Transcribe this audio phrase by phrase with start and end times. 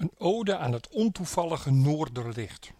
[0.00, 2.70] Een ode aan het ontoevallige Noorderlicht.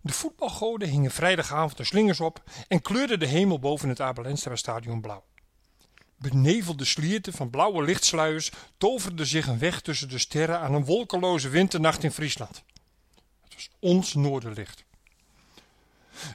[0.00, 5.00] De voetbalgoden hingen vrijdagavond de slingers op en kleurden de hemel boven het Abelenstra stadion
[5.00, 5.24] blauw.
[6.16, 11.48] Benevelde slierten van blauwe lichtsluiers toverden zich een weg tussen de sterren aan een wolkeloze
[11.48, 12.62] winternacht in Friesland.
[13.44, 14.84] Het was ons Noorderlicht.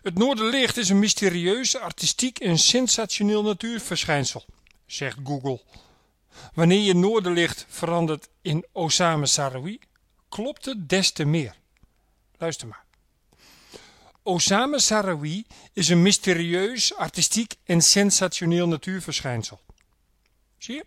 [0.02, 4.46] Het Noorderlicht is een mysterieus, artistiek en sensationeel natuurverschijnsel,
[4.86, 5.62] zegt Google.
[6.54, 9.80] Wanneer je Noorderlicht verandert in Osama Sarawi,
[10.30, 11.56] klopt het des te meer.
[12.38, 12.86] Luister maar.
[14.24, 19.60] Osama Sarawi is een mysterieus, artistiek en sensationeel natuurverschijnsel.
[20.58, 20.86] Zie je?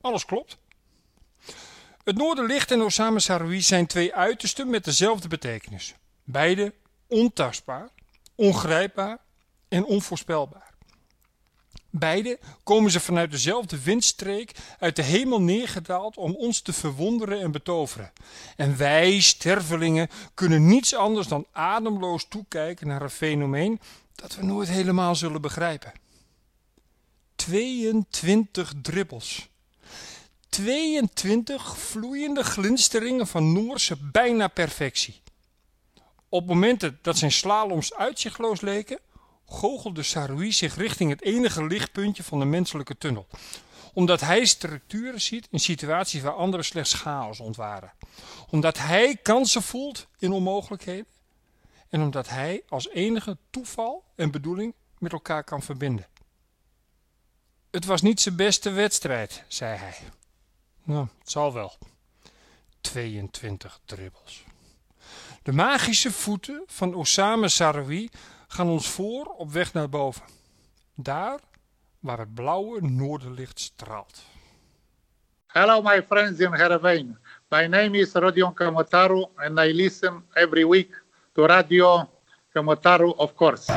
[0.00, 0.58] Alles klopt.
[2.04, 5.94] Het Noorderlicht en Osama Sarawi zijn twee uitersten met dezelfde betekenis.
[6.24, 6.74] Beide
[7.06, 7.88] ontastbaar,
[8.34, 9.18] ongrijpbaar
[9.68, 10.65] en onvoorspelbaar.
[11.98, 17.50] Beide komen ze vanuit dezelfde windstreek uit de hemel neergedaald om ons te verwonderen en
[17.50, 18.12] betoveren.
[18.56, 23.80] En wij, stervelingen, kunnen niets anders dan ademloos toekijken naar een fenomeen
[24.14, 25.92] dat we nooit helemaal zullen begrijpen.
[27.34, 29.48] 22 dribbels.
[30.48, 35.22] 22 vloeiende glinsteringen van Noorse bijna perfectie.
[36.28, 38.98] Op momenten dat zijn slaloms uitzichtloos leken,
[39.46, 43.26] goochelde Saroui zich richting het enige lichtpuntje van de menselijke tunnel.
[43.92, 47.92] Omdat hij structuren ziet in situaties waar anderen slechts chaos ontwaren.
[48.50, 51.06] Omdat hij kansen voelt in onmogelijkheden.
[51.88, 56.06] En omdat hij als enige toeval en bedoeling met elkaar kan verbinden.
[57.70, 59.96] Het was niet zijn beste wedstrijd, zei hij.
[60.82, 61.78] Nou, het zal wel.
[62.80, 64.44] 22 dribbels.
[65.42, 68.08] De magische voeten van Osama Sarawi
[68.46, 70.22] gaan ons voor op weg naar boven.
[70.94, 71.40] Daar
[72.00, 74.22] waar het blauwe noorderlicht straalt.
[75.46, 77.18] Hello, my friends in Heerenveen.
[77.48, 82.08] My name is Rodion Kamotaru and I listen every week to Radio
[82.52, 83.72] Kamotaru, of course.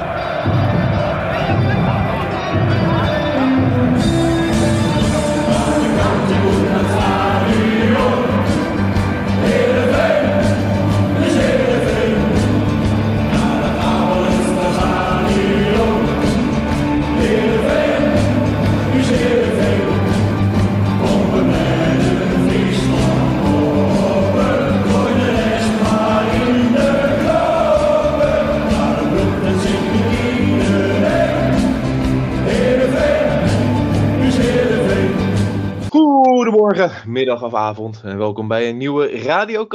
[36.69, 39.67] Goedemorgen, middag of avond en welkom bij een nieuwe Radio.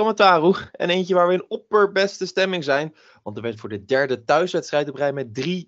[0.73, 4.89] En eentje waar we in opperbeste stemming zijn, want er werd voor de derde thuiswedstrijd
[4.89, 5.65] op rij met 3-0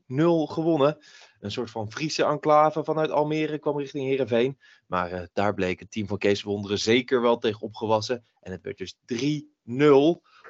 [0.46, 0.98] gewonnen.
[1.40, 4.58] Een soort van Friese enclave vanuit Almere kwam richting Heerenveen.
[4.86, 8.24] Maar uh, daar bleek het team van Kees Wonderen zeker wel tegen opgewassen.
[8.40, 9.44] En het werd dus 3-0.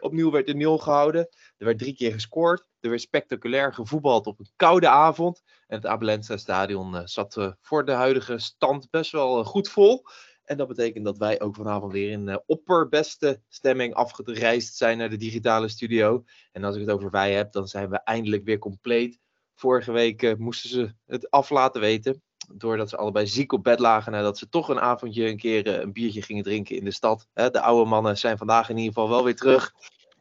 [0.01, 1.29] Opnieuw werd de 0 gehouden.
[1.57, 2.69] Er werd drie keer gescoord.
[2.81, 5.43] Er werd spectaculair gevoetbald op een koude avond.
[5.67, 10.05] En het Abelensa stadion uh, zat voor de huidige stand best wel goed vol.
[10.47, 15.11] En dat betekent dat wij ook vanavond weer in uh, opperbeste stemming afgereisd zijn naar
[15.11, 16.25] de digitale studio.
[16.53, 19.19] En als ik het over wij heb, dan zijn we eindelijk weer compleet.
[19.55, 22.23] Vorige week uh, moesten ze het af laten weten.
[22.53, 25.79] Doordat ze allebei ziek op bed lagen nadat ze toch een avondje een keer uh,
[25.79, 27.27] een biertje gingen drinken in de stad.
[27.35, 29.73] de oude mannen zijn vandaag in ieder geval wel weer terug.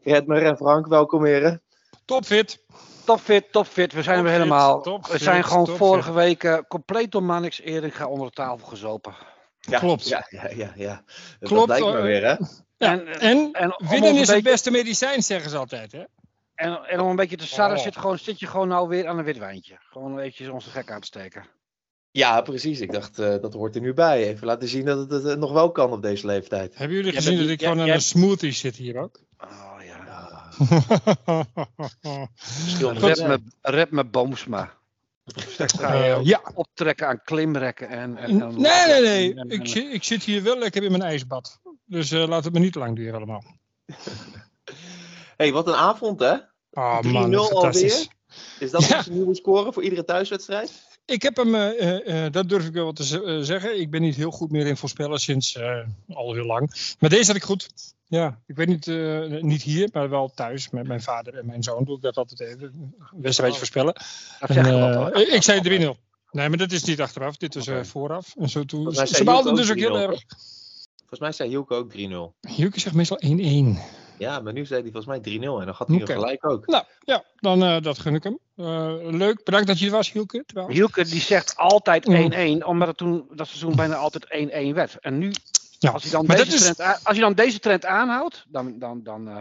[0.04, 1.64] Redmer en Frank, welkom heren.
[2.06, 2.64] Topfit.
[3.06, 3.94] Topfit, topfit.
[3.94, 4.82] We zijn Top er fit, helemaal.
[4.82, 6.14] top we fit, zijn gewoon vorige fit.
[6.14, 9.16] week uh, compleet door Mannix Eringa onder de tafel gezopen.
[9.66, 10.08] Ja, Klopt.
[10.08, 10.72] Ja, ja, ja.
[10.76, 11.04] ja.
[11.40, 12.36] Dat Klopt, lijkt me weer, hè?
[12.78, 15.92] Ja, En, en, en winnen is het beste medicijn, zeggen ze altijd.
[15.92, 16.04] Hè?
[16.56, 17.84] En, en om een beetje te sarren Oh.
[17.84, 19.76] zit, gewoon, zit je gewoon nou weer aan een wit wijntje.
[19.80, 21.46] Gewoon eventjes onze gek aan te steken.
[22.12, 22.80] Ja, precies.
[22.80, 24.28] Ik dacht, eh, dat hoort er nu bij.
[24.28, 26.78] Even laten zien dat het, het eh, nog wel kan op deze leeftijd.
[26.78, 29.20] Hebben jullie gezien dat ik gewoon aan een smoothie zit hier ook?
[29.44, 29.94] Oh ja.
[32.94, 34.74] Rep me, rep me Boomsma.
[35.26, 36.42] Straks ga je Eh, ja.
[36.54, 38.18] optrekken aan klimrekken en...
[38.18, 39.32] en, en Nee, nee, nee.
[39.32, 41.60] en- en- Ik, zit- ik zit hier wel lekker in mijn ijsbad.
[41.86, 43.44] Dus eh, laat het me niet te lang duren allemaal.
[45.38, 46.34] hey, wat een avond, hè?
[46.72, 47.94] Oh 3-0 man, fantastisch.
[47.94, 48.08] alweer?
[48.60, 48.98] Is dat Ja.
[48.98, 50.95] onze nieuwe score voor iedere thuiswedstrijd?
[51.06, 53.04] Ik heb hem, eh, eh, eh, dat durf ik wel te
[53.44, 53.80] zeggen.
[53.80, 55.58] Ik ben niet heel goed meer in voorspellen sinds
[56.08, 56.96] al heel lang.
[57.00, 57.70] Maar deze had ik goed.
[58.08, 58.86] Ja, ik weet niet,
[59.44, 62.40] niet hier, maar wel thuis met mijn vader en mijn zoon doe ik dat altijd
[62.40, 62.94] even.
[63.00, 63.96] Een wedstrijdje voorspellen.
[64.40, 66.00] En, ik, zei 3-0.
[66.32, 67.38] Nee, maar dat is niet achteraf.
[67.38, 68.36] Dit is vooraf.
[68.38, 70.24] En zo mij ze baalden dus ook heel 3-0, erg.
[70.98, 71.96] Volgens mij zei Hielke ook 3-0.
[72.50, 74.05] Hielke zegt meestal 1-1.
[74.18, 76.68] Ja, maar nu zei hij volgens mij 3-0 en dan gaat hij er gelijk ook.
[76.68, 78.40] Nou, ja, dan eh, dat gun ik hem.
[78.56, 80.44] Eh, leuk, bedankt dat je er was, Hielke.
[80.46, 80.78] trouwens.
[80.78, 82.32] Hielke die zegt altijd Mm.
[82.62, 84.98] 1-1, omdat het toen dat seizoen bijna altijd 1-1 werd.
[85.00, 85.34] En nu
[85.80, 88.80] Ja, Als, hij dan maar deze is- trend, als hij dan deze trend aanhoudt, dan,
[88.80, 89.38] dan, dan eh,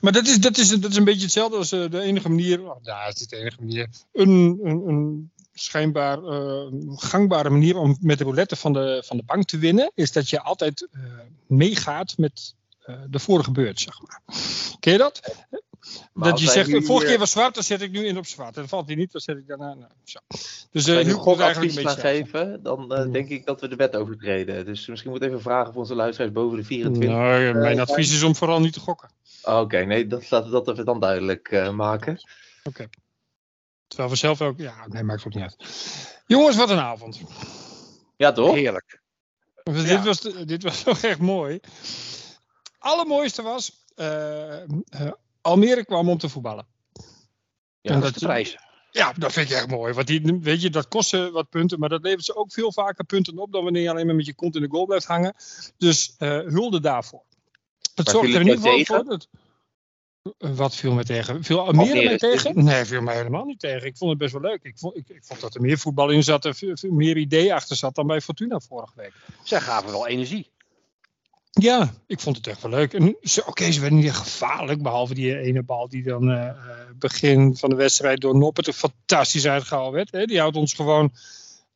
[0.00, 2.60] Maar dat is, dat is, dat is een beetje hetzelfde als de enige manier.
[2.60, 3.88] Oh, nou, het is de enige manier.
[4.12, 9.22] Een, een, een schijnbaar eh, gangbare manier om met de roulette van de, van de
[9.22, 9.90] bank te winnen.
[9.94, 11.00] Is dat je altijd eh,
[11.46, 12.54] meegaat met
[13.08, 14.20] de vorige beurt, zeg maar.
[14.80, 15.36] Ken je dat?
[16.12, 18.18] Maar dat je zegt, de vorige hier- keer was zwart, dan zet ik nu in
[18.18, 18.48] op zwart.
[18.54, 19.74] En dan valt hij niet, dan zet ik daarna.
[19.74, 20.18] Nou, zo.
[20.70, 22.00] Dus eh nu Huub moet eigenlijk een gaan beetje.
[22.08, 23.10] geven, dan eh, Ja.
[23.10, 24.64] denk ik dat we de wet overtreden.
[24.64, 27.08] Dus misschien moet ik even vragen of onze luisteraars boven de 24.
[27.10, 29.10] Nee, mijn eh, advies is om vooral niet te gokken.
[29.42, 32.18] Oh, Oké, nee, dat, laten we dat even dan duidelijk eh, maken.
[33.86, 34.58] Terwijl we zelf ook.
[34.58, 35.56] Ja, nee, maakt ook niet uit.
[36.26, 37.20] Jongens, wat een avond.
[38.16, 38.54] Ja, toch?
[38.54, 39.00] heerlijk.
[39.62, 39.72] Ja.
[39.82, 41.60] Dit, was, dit was toch echt mooi.
[42.84, 43.82] Allermooiste was.
[43.94, 44.66] eh, eh,
[45.40, 46.66] Almere kwam om te voetballen.
[47.80, 48.56] Ja, En Dat is de prijs.
[48.90, 49.92] Ja, dat vind ik echt mooi.
[49.92, 51.78] Want die, weet je, dat kost ze wat punten.
[51.78, 53.52] Maar dat levert ze ook veel vaker punten op.
[53.52, 55.34] dan wanneer je alleen maar met je kont in de goal blijft hangen.
[55.76, 57.22] Dus eh, hulde daarvoor.
[57.94, 58.86] Het Maar zorgt er tegen?
[58.86, 59.04] voor.
[59.04, 59.28] Dat,
[60.56, 61.44] wat viel me tegen?
[61.44, 62.38] Viel Almere mij tegen?
[62.52, 62.64] tegen?
[62.64, 63.86] Nee, viel mij helemaal niet tegen.
[63.86, 64.62] Ik vond het best wel leuk.
[64.62, 66.44] Ik vond, ik, ik vond dat er meer voetbal in zat.
[66.44, 69.12] Er veel- veel meer idee achter zat dan bij Fortuna vorige week.
[69.42, 70.50] Zij gaven wel energie.
[71.60, 72.92] Ja, ik vond het echt wel leuk.
[72.92, 73.16] En
[73.46, 74.82] Oké, ze werden niet echt gevaarlijk.
[74.82, 76.54] Behalve die ene bal die dan eh, eh,
[76.98, 80.12] begin van de wedstrijd door Noppert er fantastisch uitgehaald werd.
[80.12, 80.24] Hè?
[80.24, 81.12] Die houdt ons gewoon.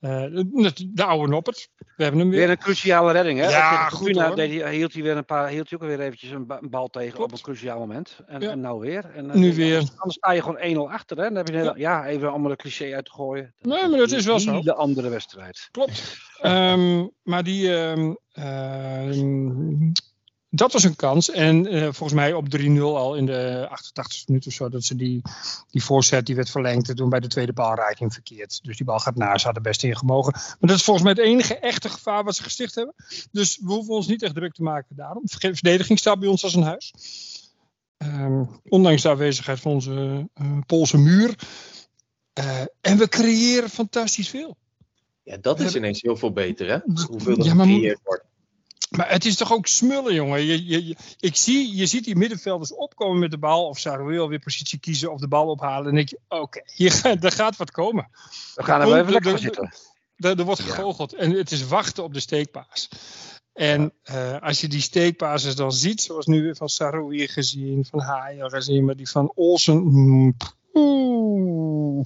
[0.00, 1.68] Eh, de, de oude Noppert.
[1.96, 2.38] We hebben hem weer.
[2.38, 3.48] Weer een cruciale redding, hè?
[3.48, 4.36] Ja, goed, Fortuna hoor.
[4.36, 6.88] deed hield hij weer een paar, hield hij ook weer eventjes een, ba- een bal
[6.88, 7.32] tegen Klopt.
[7.32, 8.18] op een cruciaal moment.
[8.26, 8.50] En, Ja.
[8.50, 9.04] en nou weer.
[9.14, 9.76] En, eh, Nu weer.
[9.78, 11.22] Anders sta je gewoon 1-0 achter, hè?
[11.22, 12.06] Dan heb je een hele- ja.
[12.06, 13.54] even er een cliché uit te gooien.
[13.60, 14.52] Nee, maar dat is wel zo.
[14.52, 15.68] hele andere wedstrijd.
[15.70, 16.16] Klopt.
[16.40, 17.76] Ehm, maar die.
[17.76, 19.90] ehm, ehm,
[20.50, 21.30] dat was een kans.
[21.30, 24.68] En eh, volgens mij op 3-0 al in de 88 minuut of zo.
[24.68, 25.22] Dat ze die,
[25.70, 26.88] die voorzet die werd verlengd.
[26.88, 27.52] en Toen bij de tweede
[27.98, 28.60] hem verkeerd.
[28.64, 29.38] Dus die bal gaat naar.
[29.38, 30.32] Ze hadden best in gemogen.
[30.32, 32.94] Maar dat is volgens mij het enige echte gevaar wat ze gesticht hebben.
[33.32, 35.22] Dus we hoeven ons niet echt druk te maken daarom.
[35.24, 36.92] Ver- Verdediging staat bij ons als een huis.
[37.96, 41.34] Ehm, ondanks de aanwezigheid van onze eh, Poolse muur.
[42.32, 44.56] Eh, en we creëren fantastisch veel.
[45.22, 46.78] Ja, dat is ineens heel veel beter, hè?
[47.06, 48.24] Hoeveel er Ja, maar- gecreëerd wordt.
[48.90, 50.40] Maar het is toch ook smullen, jongen.
[50.44, 53.66] Je, je, je- ik zie, je ziet die middenvelders opkomen met de bal.
[53.66, 55.78] Of Saruel weer positie kiezen of de bal ophalen.
[55.78, 58.08] En dan denk je, oké, hier er gaat wat komen.
[58.54, 59.72] We gaan er wel even lekker zitten.
[60.16, 61.12] Er, wordt gegoocheld.
[61.14, 62.88] En het is wachten op de steekpaas.
[63.52, 67.84] En eh, als je die steekpases dan ziet, zoals nu weer van Saru hier gezien,
[67.84, 69.82] van Haaien gezien, maar die van Olsen.
[69.84, 70.36] mm,
[70.74, 72.04] oeh.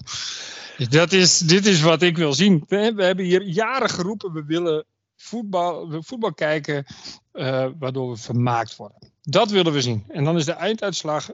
[0.88, 2.64] Dat is, dit is wat ik wil zien.
[2.68, 4.84] We hebben hier jaren geroepen, we willen
[5.22, 6.84] voetbal, we voetbal kijken,
[7.32, 9.12] eh, waardoor we vermaakt worden.
[9.22, 10.04] Dat willen we zien.
[10.08, 11.30] En dan is de einduitslag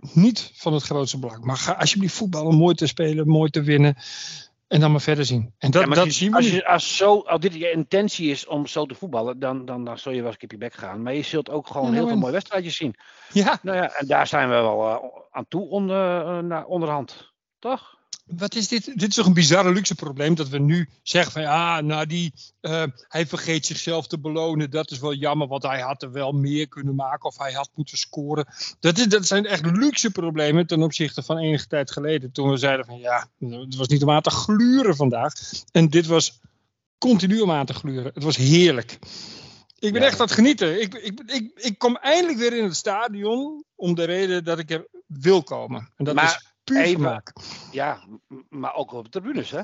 [0.00, 1.44] niet van het grootste belang.
[1.44, 3.96] Maar ga alsjeblieft voetballen mooi te spelen, mooi te winnen.
[4.68, 5.54] En dan maar verder zien.
[5.58, 8.30] En dat, Ja, dat je, zien we als, je, als, zo, als dit je intentie
[8.30, 10.74] is om zo te voetballen, dan, dan, dan zul je wel eens op je bek
[10.74, 11.02] gaan.
[11.02, 12.94] Maar je zult ook gewoon Ja, heel veel mooie wedstrijdjes zien.
[13.32, 17.32] Ja, Nou ja, en daar zijn we wel eh, aan toe onder, eh, onderhand.
[17.58, 17.98] Toch?
[18.36, 18.84] Wat is dit?
[18.84, 22.32] Dit is toch een bizarre luxe probleem dat we nu zeggen van ja, nou die,
[22.60, 24.70] eh, hij vergeet zichzelf te belonen.
[24.70, 27.70] Dat is wel jammer, want hij had er wel meer kunnen maken of hij had
[27.74, 28.46] moeten scoren.
[28.80, 32.32] Dat, is, dat zijn echt luxe problemen ten opzichte van enige tijd geleden.
[32.32, 35.32] Toen we zeiden van ja, het was niet om aan te gluren vandaag.
[35.72, 36.40] En dit was
[36.98, 38.10] continu om aan te gluren.
[38.14, 38.98] Het was heerlijk.
[39.78, 40.06] Ik ben Ja.
[40.06, 40.80] echt aan het genieten.
[40.80, 44.70] Ik, ik, ik, ik kom eindelijk weer in het stadion om de reden dat ik
[44.70, 45.88] er wil komen.
[45.96, 47.32] En dat Maar is puur even- vermaak.
[47.72, 47.98] Ja,
[48.48, 49.60] maar ook op de tribunes, hè?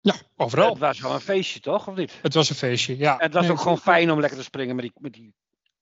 [0.00, 0.70] Ja, overal.
[0.70, 1.88] Het was wel een feestje, toch?
[1.88, 2.18] Of niet?
[2.22, 3.18] Het was een feestje, ja.
[3.18, 5.34] En het was Nee, ook gewoon fijn om lekker te springen met die, met die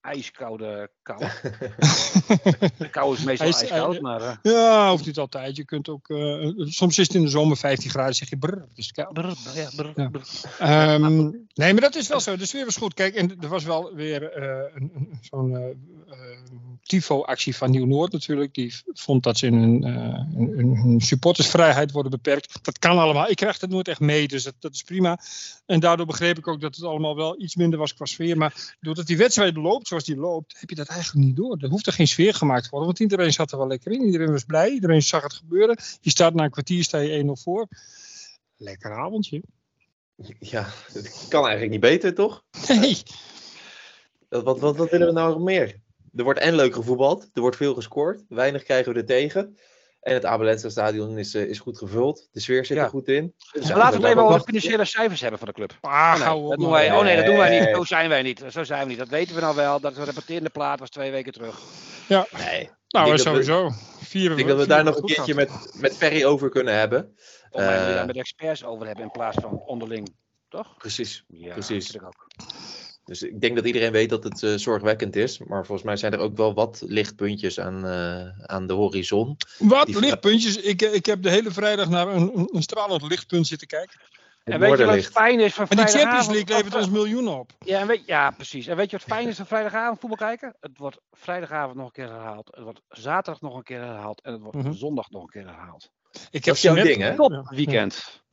[0.07, 1.19] ijskoude kou.
[2.79, 4.21] De kou is meestal Ijs- ijskoud, eh, maar...
[4.21, 5.57] eh, Ja, hoeft niet altijd.
[5.57, 8.61] Je kunt ook, eh, soms is het in de zomer 15 graden, zeg je brrr,
[8.69, 9.13] het is koud.
[9.13, 10.09] brr, ja, brr, Ja.
[10.09, 10.21] brr.
[10.59, 11.17] Ehm,
[11.55, 12.37] nee, maar dat is wel zo.
[12.37, 12.95] De sfeer was goed.
[12.95, 15.75] Kijk, en er was wel weer een, een- zo'n
[16.83, 18.55] tifo-actie van Nieuw-Noord natuurlijk.
[18.55, 22.59] Die vond dat ze in hun supportersvrijheid worden beperkt.
[22.63, 23.29] Dat kan allemaal.
[23.31, 25.19] Ik krijg het nooit echt mee, dus dat, dat is prima.
[25.67, 28.37] En daardoor begreep ik ook dat het allemaal wel iets minder was qua sfeer.
[28.37, 31.57] Maar doordat die wedstrijd loopt zoals die loopt, heb je dat eigenlijk niet door.
[31.61, 34.03] Er hoeft er geen sfeer gemaakt te worden, want iedereen zat er wel lekker in.
[34.03, 35.79] Iedereen was blij, iedereen zag het gebeuren.
[36.01, 37.69] Je staat na een kwartier, sta je 1-0 voor.
[38.57, 39.43] Lekker avondje.
[40.39, 42.45] Ja, het kan eigenlijk niet beter, toch?
[42.69, 43.03] Nee.
[44.29, 45.81] Wat, wat, wat, wat willen we nou nog meer?
[46.15, 49.57] Er wordt en leuk gevoetbald, er wordt veel gescoord, weinig krijgen we er tegen.
[50.01, 52.83] En het Abelensa stadion is, eh, is goed gevuld, de sfeer zit Ja.
[52.83, 53.35] er goed in.
[53.53, 55.73] Dus Maar laten we het even over financiële cijfers hebben van de club.
[55.81, 57.77] Ah, Oh, nee, dat doen wij, oh nee, dat doen wij niet.
[57.77, 58.45] Zo zijn wij niet.
[58.51, 58.99] Zo zijn we niet.
[58.99, 59.81] Dat weten we nou wel.
[59.81, 61.59] Dat we repeterende plaat was twee weken terug.
[62.09, 63.71] Nee, Nou, sowieso.
[64.03, 67.17] Vieren ik denk dat we daar nog een keertje met, met Ferry over kunnen hebben.
[67.51, 70.15] Om wij Eh, daar met experts over hebben in plaats van onderling.
[70.49, 70.77] Toch?
[70.77, 71.25] Precies.
[71.29, 71.95] Ja, precies.
[71.95, 72.27] ik ook.
[73.07, 75.39] Dus ik denk dat iedereen weet dat het eh, zorgwekkend is.
[75.39, 79.37] Maar volgens mij zijn er ook wel wat lichtpuntjes aan, eh, aan de horizon.
[79.59, 80.57] Wat Die- lichtpuntjes.
[80.57, 84.01] Ik, eh, ik heb de hele vrijdag naar een, een, stralend lichtpunt zitten kijken.
[84.45, 86.35] Het En weet je wat fijn is van En die Champions vrijdagavond?
[86.37, 87.51] League levert ons miljoenen op.
[87.65, 88.67] Ja, en weet, ja, precies.
[88.67, 90.57] En weet je wat fijn is van vrijdagavond voetbal kijken?
[90.61, 92.49] Het wordt vrijdagavond nog een keer herhaald.
[92.55, 94.21] Het wordt zaterdag nog een keer herhaald.
[94.23, 94.73] En het wordt Mhm.
[94.73, 95.91] zondag nog een keer herhaald.
[96.13, 97.15] Ik Dat heb is ze jouw net, ding, hè?
[97.15, 97.45] Top Ja.
[97.57, 98.25] weekend.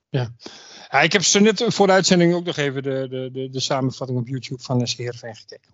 [0.90, 3.60] Ja, ik heb ze net voor de uitzending ook nog even de, de, de, de
[3.60, 5.72] samenvatting op YouTube van SC Heerenveen gekeken.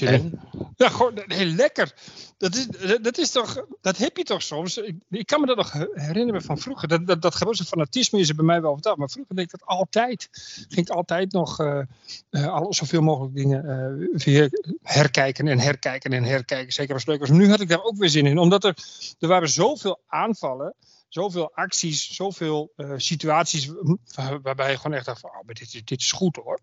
[0.00, 0.40] In?
[0.76, 1.94] Ja, gewoon heel lekker.
[2.38, 2.66] Dat is,
[3.02, 4.76] dat is toch, dat heb je toch soms.
[4.76, 6.88] Ik, ik kan me dat nog he- herinneren van vroeger.
[6.88, 8.96] Dat, dat, dat grootste fanatisme is er bij mij wel verteld.
[8.96, 10.28] Maar vroeger deed ik dat altijd.
[10.68, 11.82] Ging ik altijd nog eh,
[12.30, 14.48] al zoveel mogelijk dingen eh, weer
[14.82, 16.72] herkijken en herkijken en herkijken.
[16.72, 17.38] Zeker als het leuk was.
[17.38, 18.38] Nu had ik daar ook weer zin in.
[18.38, 18.76] Omdat er,
[19.18, 20.74] er waren zoveel aanvallen.
[21.14, 23.70] Zoveel acties, zoveel eh, situaties
[24.14, 26.60] waar- waarbij je gewoon echt dacht van, oh, maar dit, is- dit is goed hoor.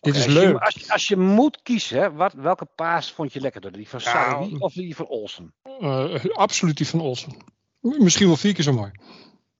[0.00, 0.58] Dit is als je- leuk.
[0.58, 3.72] als, je, als je moet kiezen, wat, welke paas vond je lekkerder?
[3.72, 5.54] Die van Ja, Sarri of die van Olsen?
[5.80, 7.36] Eh, absoluut die van Olsen.
[7.80, 8.90] Misschien wel vier keer zo mooi.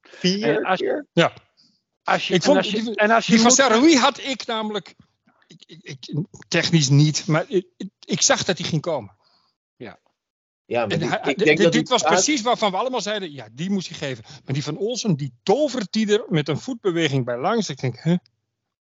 [0.00, 1.06] Vier als- keer?
[1.12, 1.32] Ja.
[2.02, 4.18] Als je, Ik en vond als je, die- en als je Die van Saroui had
[4.18, 4.94] ik namelijk.
[5.46, 9.15] Ik, ik, ik- technisch niet, maar ik, ik- ik zag dat hij ging komen.
[10.66, 12.76] Ja, maar En die- hij- ik dit- denk dat dit die was precies waarvan we
[12.76, 14.24] allemaal zeiden: ja, die moest hij geven.
[14.44, 17.68] Maar die van Olsen, die tovert die er met een voetbeweging bij langs.
[17.68, 18.16] Ik denk, huh,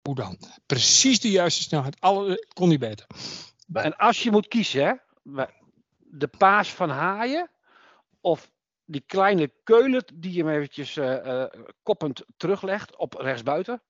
[0.02, 0.38] hoe dan?
[0.66, 2.00] Precies de juiste snelheid.
[2.00, 3.06] Alle, kon niet beter.
[3.72, 4.84] En als je moet kiezen,
[5.24, 5.44] hè,
[5.98, 7.50] de paas van Haaien
[8.20, 8.50] of
[8.84, 11.50] die kleine keulen die je hem eventjes eh, eh,
[11.82, 13.82] koppend teruglegt op rechtsbuiten.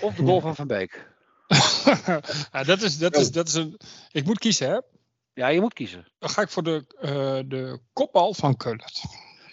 [0.00, 1.10] Of de goal van Van Beek.
[2.52, 3.76] ja, dat is, dat is, dat is een.
[4.10, 4.78] Ik moet kiezen, hè?
[5.34, 6.06] Ja, je moet kiezen.
[6.18, 7.10] Dan ga ik voor de, eh,
[7.46, 9.02] de kopbal van Keulert.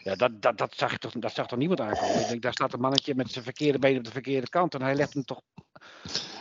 [0.03, 2.19] Ja, dat, dat, dat, zag, toch, dat zag toch niemand aankomen?
[2.21, 4.73] Ik denk, daar staat een mannetje met zijn verkeerde been op de verkeerde kant.
[4.73, 5.41] En hij legt hem toch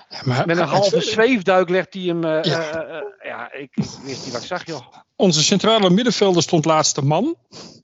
[0.08, 2.24] Ja, maar met een halve zweefduik legt hij hem.
[2.24, 2.70] eh, Ja.
[2.86, 4.92] eh, ja, ik, ik wist niet wat ik zag, joh.
[5.16, 7.36] Onze centrale middenvelder stond laatste man.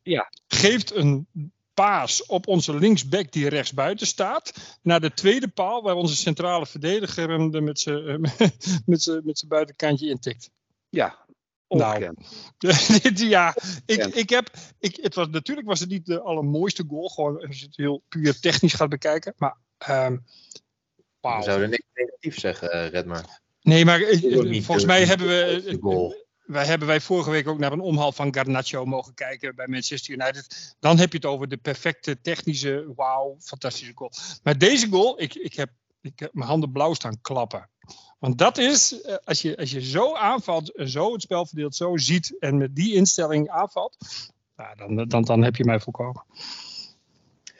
[0.02, 0.30] Ja.
[0.48, 1.28] Geeft een
[1.74, 4.78] paas op onze linksback die rechtsbuiten staat.
[4.82, 8.20] Naar de tweede paal waar onze centrale verdediger hem met zijn
[8.86, 10.50] met zijn- met zijn buitenkantje intikt.
[10.88, 11.23] Ja.
[11.66, 12.18] Ongekend.
[12.58, 13.54] Dit- ja,
[13.86, 14.50] ik, ik heb.
[14.78, 17.08] Ik, het was, natuurlijk was het niet de allermooiste goal.
[17.08, 19.34] Gewoon als je het heel puur technisch gaat bekijken.
[19.36, 19.56] Maar.
[19.78, 20.16] ehm
[21.20, 21.38] wauw.
[21.38, 23.40] We zouden niks negatief zeggen, eh, red maar.
[23.62, 25.62] Nee, maar eh, niet volgens mij hebben we.
[25.66, 29.66] eh, wij hebben wij vorige week ook naar een omhaal van Garnacho mogen kijken bij
[29.68, 30.74] Manchester United.
[30.80, 34.10] Dan heb je het over de perfecte technische, wauw, fantastische goal.
[34.42, 37.70] Maar deze goal, ik, ik, heb, ik heb mijn handen blauw staan klappen.
[38.24, 41.96] Want dat is, eh, als je, als je zo aanvalt, zo het spel verdeelt, zo
[41.96, 43.96] ziet en met die instelling aanvalt,
[44.56, 45.80] nou, dan, dan, dan heb je mij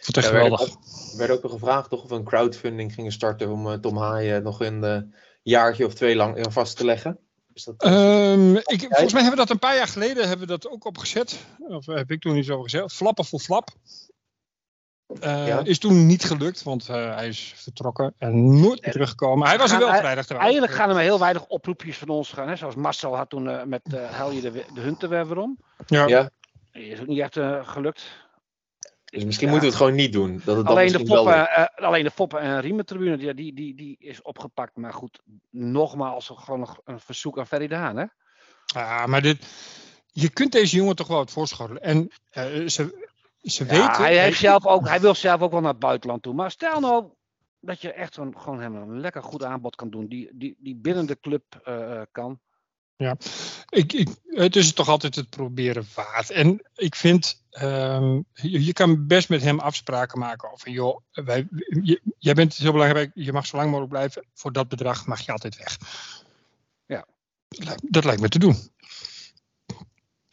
[0.05, 0.61] vond het echt Ja, werd, geweldig.
[0.61, 3.97] ook, werd ook nog gevraagd toch of we een crowdfunding gingen starten om eh, Tom
[3.97, 4.99] Haaien nog een eh,
[5.43, 7.19] jaartje of twee lang eh, vast te leggen.
[7.53, 10.53] Is dat, Ehm, ik, volgens mij hebben we dat een paar jaar geleden hebben we
[10.53, 11.39] dat ook opgezet.
[11.59, 12.93] Of heb ik toen iets over gezegd.
[12.93, 13.69] Flappen voor flap.
[15.21, 15.65] Eh, Ja.
[15.65, 19.49] Is toen niet gelukt, want eh, hij is vertrokken en nooit meer teruggekomen.
[19.49, 20.51] Hij was er wel vrijdag trouwens.
[20.53, 22.49] Eigenlijk gaan er maar heel weinig oproepjes van ons gaan.
[22.49, 22.57] Hè?
[22.57, 24.65] Zoals Marcel had toen eh, met eh Hel je de,
[24.99, 25.59] de weer om.
[25.87, 26.07] Ja.
[26.07, 26.31] ja,
[26.73, 28.03] Is ook niet echt eh, gelukt.
[29.05, 29.53] dus misschien Ja.
[29.53, 30.41] moeten we het gewoon niet doen.
[30.45, 33.35] Dat het dan Alleen de, misschien wel foppen, eh, alleen de Foppen en Riementribune, die,
[33.35, 34.77] die, die, die is opgepakt.
[34.77, 37.97] Maar goed, nogmaals, gewoon nog een verzoek aan Ferry de Haan.
[37.97, 38.05] Hè?
[38.65, 39.47] Ja, maar dit,
[40.07, 41.83] je kunt deze jongen toch wel wat voorschotelen.
[41.83, 43.04] En eh, ze,
[43.45, 46.35] ze Ja, hij, heeft zelf ook, hij wil zelf ook wel naar het buitenland toe.
[46.35, 47.07] Maar stel nou
[47.61, 50.07] dat je echt een, gewoon hem een lekker goed aanbod kan doen.
[50.07, 52.41] Die, die, die binnen de club eh, eh, kan.
[53.69, 56.31] Ik, ik, het is toch altijd het proberen waard.
[56.31, 61.47] En ik vind, ehm, je, je kan best met hem afspraken maken over, joh, wij,
[61.83, 64.27] je- jij bent heel belangrijk, je mag zo lang mogelijk blijven.
[64.35, 65.79] Voor dat bedrag mag je altijd weg.
[66.87, 67.07] Ja.
[67.83, 68.57] Dat lijkt me te doen.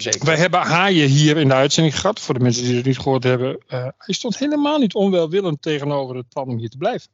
[0.01, 0.25] Zeker.
[0.25, 2.19] Wij hebben Haaien hier in de uitzending gehad.
[2.19, 3.57] Voor de mensen die het niet gehoord hebben.
[3.67, 7.09] eh, hij stond helemaal niet onwelwillend tegenover het plan om hier te blijven.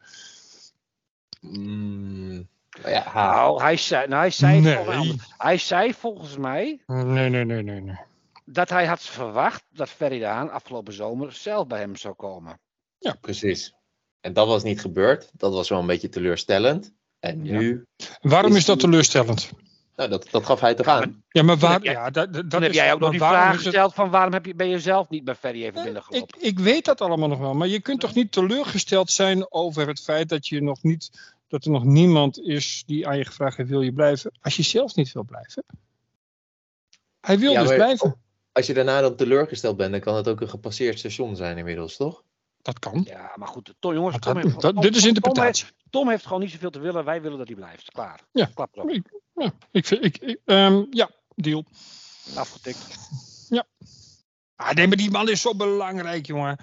[1.41, 2.47] Mm,
[2.81, 3.11] nou ja.
[3.13, 4.75] Nou, hij zei, nou, hij, zei Nee.
[4.75, 7.81] volgens, hij zei volgens mij Nee, nee, nee, nee.
[7.81, 7.95] nee.
[8.45, 12.59] dat hij had verwacht dat Ferry de Haan afgelopen zomer zelf bij hem zou komen.
[13.21, 13.73] precies.
[14.21, 15.29] En dat was niet gebeurd.
[15.33, 16.91] Dat was wel een beetje teleurstellend.
[17.19, 17.57] En Ja.
[17.59, 17.85] nu,
[18.21, 19.51] Waarom Is is dat die- teleurstellend?
[19.97, 21.23] Nou, dat, dat gaf hij toch aan.
[21.29, 23.19] Ja, maar waar, heb jij- ja, dat, dat Dan heb is- jij ook nog die
[23.19, 25.83] vraag het- gesteld van waarom heb je, ben je zelf niet bij Ferry even Ik,
[25.83, 26.41] binnengelopen?
[26.41, 29.99] ik weet dat allemaal nog wel, maar je kunt toch niet teleurgesteld zijn over het
[30.01, 33.69] feit dat, je nog niet, dat er nog niemand is die aan je gevraagd heeft:
[33.69, 34.31] wil je blijven?
[34.41, 35.63] Als je zelf niet wil blijven.
[37.21, 38.15] Hij wil Ja, dus maar- blijven.
[38.51, 41.95] Als je daarna dan teleurgesteld bent, dan kan het ook een gepasseerd station zijn inmiddels,
[41.97, 42.23] toch?
[42.67, 43.01] Dat kan.
[43.05, 45.63] Ja, maar goed, Tom, jongens, Tom dat- heeft, dat- Tom- dit is interpretatie.
[45.65, 47.05] Tom heeft, Tom heeft gewoon niet zoveel te willen.
[47.05, 47.91] Wij willen dat hij blijft.
[47.91, 48.19] Klaar.
[48.31, 48.49] Ja.
[48.53, 48.89] Klap erop.
[48.89, 51.65] Ik, ja, ik vind, ik, ik- ehm, ja, deal.
[52.35, 52.95] Afgetikt.
[54.55, 56.57] Ah, nee, maar die man is zo belangrijk, jongen.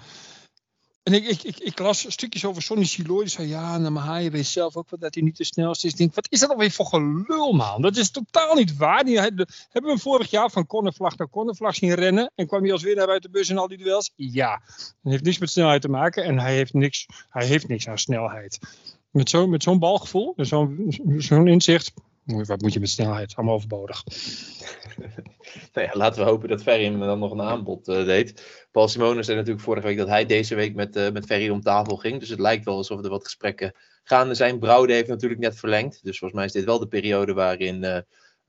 [1.05, 3.19] En ik, ik, ik, las stukjes over Sonny Siloy.
[3.19, 5.87] Die zei, ja, nou, maar hij weet zelf ook wel dat hij niet de snelste
[5.87, 5.93] is.
[5.93, 7.81] Denk, wat is dat alweer voor gelul, man?
[7.81, 9.03] Dat is totaal niet waar.
[9.03, 12.31] Die, hebben we vorig jaar van cornervlag naar cornervlag zien rennen?
[12.35, 14.11] En kwam hij als winnaar uit de bus in al die duels?
[14.15, 14.61] Ja.
[15.01, 16.23] Dat heeft niks met snelheid te maken.
[16.23, 18.59] En hij heeft niks, hij heeft niks aan snelheid.
[19.09, 21.93] Met zo'n met zo'n balgevoel, zo'n zo'n inzicht.
[22.25, 23.35] Moet je- Wat moet je met snelheid?
[23.35, 24.03] Allemaal overbodig.
[25.73, 28.43] Nou ja, laten we hopen dat Ferry hem dan nog een aanbod eh, deed.
[28.71, 31.61] Paul Simone zei natuurlijk vorige week dat hij deze week met, eh, met Ferry om
[31.61, 32.19] tafel ging.
[32.19, 34.59] Dus het lijkt wel alsof er wat gesprekken gaande zijn.
[34.59, 36.03] Brouwde heeft natuurlijk net verlengd.
[36.03, 37.97] Dus volgens mij is dit wel de periode waarin eh,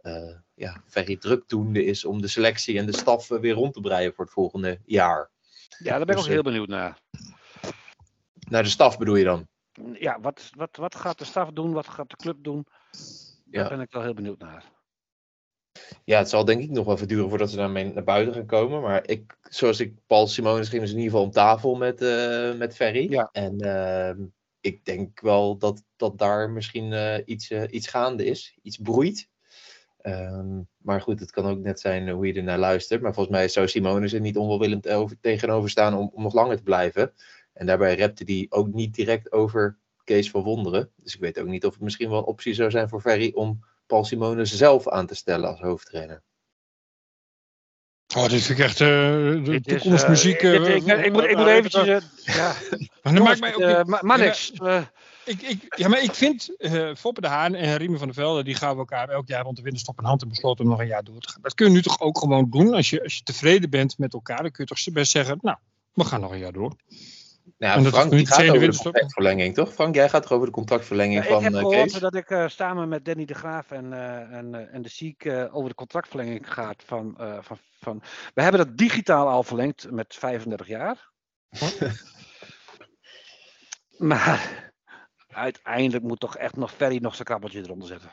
[0.02, 4.12] eh, ja, Ferry drukdoende is om de selectie en de staf weer rond te breien
[4.14, 5.30] voor het volgende jaar.
[5.78, 6.98] Ja, daar ben ik Dus, ook heel benieuwd naar.
[8.48, 9.46] Naar de staf bedoel je dan?
[9.98, 11.72] Ja, wat, wat, wat gaat de staf doen?
[11.72, 12.66] Wat gaat de club doen?
[13.56, 13.76] Daar Ja.
[13.76, 14.64] ben ik wel heel benieuwd naar.
[16.04, 18.46] Ja, het zal denk ik nog wel even duren voordat ze daarmee naar buiten gaan
[18.46, 18.80] komen.
[18.80, 22.54] Maar ik, zoals ik Paul Simonis gingen ze in ieder geval om tafel met, eh,
[22.54, 23.10] met Ferry.
[23.10, 23.28] Ja.
[23.32, 24.20] En ehm,
[24.60, 28.58] ik denk wel dat, dat daar misschien eh, iets, eh, iets gaande is.
[28.62, 29.28] Iets broeit.
[29.96, 33.00] Ehm, maar goed, het kan ook net zijn hoe je ernaar luistert.
[33.02, 36.56] Maar volgens mij zou Simonis er niet onwelwillend over, tegenover staan om, om nog langer
[36.56, 37.12] te blijven.
[37.52, 40.90] En daarbij repte die ook niet direct over Kees van Wonderen.
[40.96, 43.30] Dus ik weet ook niet of het misschien wel een optie zou zijn voor Ferry
[43.34, 46.22] om Paul Simonis zelf aan te stellen als hoofdtrainer.
[48.16, 50.40] Oh, dit vind ik echt eh, de Dit is, eh, toekomstmuziek.
[50.40, 51.86] dit- eh, ik, ik, ik moet, ik moet eventjes...
[51.86, 52.54] eh, ja,
[53.02, 54.82] Maar dat maakt mij ook eh, niet- Ma- Mannix, eh,
[55.24, 58.44] ik, ik, ja, maar ik vind eh Foppe de Haan en Riemen van der Velde,
[58.44, 60.80] die gaan we elkaar elk jaar rond de winterstop in hand en besloten om nog
[60.80, 61.42] een jaar door te gaan.
[61.42, 62.74] Dat kun je nu toch ook gewoon doen.
[62.74, 65.56] Als je, als je tevreden bent met elkaar, dan kun je toch best zeggen, nou,
[65.92, 66.72] we gaan nog een jaar door.
[67.58, 69.72] Nou, En dat Frank is die gaat over de contractverlenging, toch?
[69.72, 72.00] Frank, jij gaat toch over de contractverlenging Ja, van ik heb eh, gehoord Kees?
[72.00, 75.24] dat ik eh, samen met Danny de Graaf en, eh, en, eh, en de Ziek
[75.24, 76.82] eh, over de contractverlenging gaat.
[76.86, 78.02] Van, eh, van, van,
[78.34, 81.10] we hebben dat digitaal al verlengd met 35 jaar.
[83.98, 84.70] maar
[85.28, 88.10] uiteindelijk moet toch echt nog Ferry nog zijn krabbeltje eronder zetten.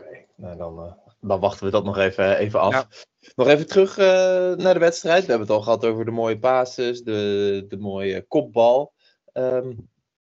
[0.00, 2.72] Oké, nou dan, eh, dan wachten we dat nog even, even af.
[2.72, 2.86] Ja.
[3.36, 4.06] Nog even terug eh,
[4.64, 5.24] naar de wedstrijd.
[5.24, 8.92] We hebben het al gehad over de mooie passes, de, de mooie kopbal.
[9.32, 9.72] Ehm,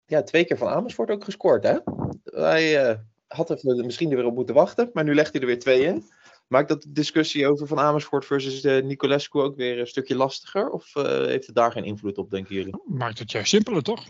[0.07, 1.77] ja, twee keer van Amersfoort ook gescoord, hè?
[2.25, 5.47] Hij eh, had even misschien er weer op moeten wachten, maar nu legt hij er
[5.47, 6.05] weer twee in.
[6.47, 10.71] Maakt dat de discussie over Van Amersfoort versus eh, Nicolescu ook weer een stukje lastiger?
[10.71, 12.83] Of eh, heeft het daar geen invloed op, denken jullie?
[12.85, 14.05] Maakt het juist simpeler, toch?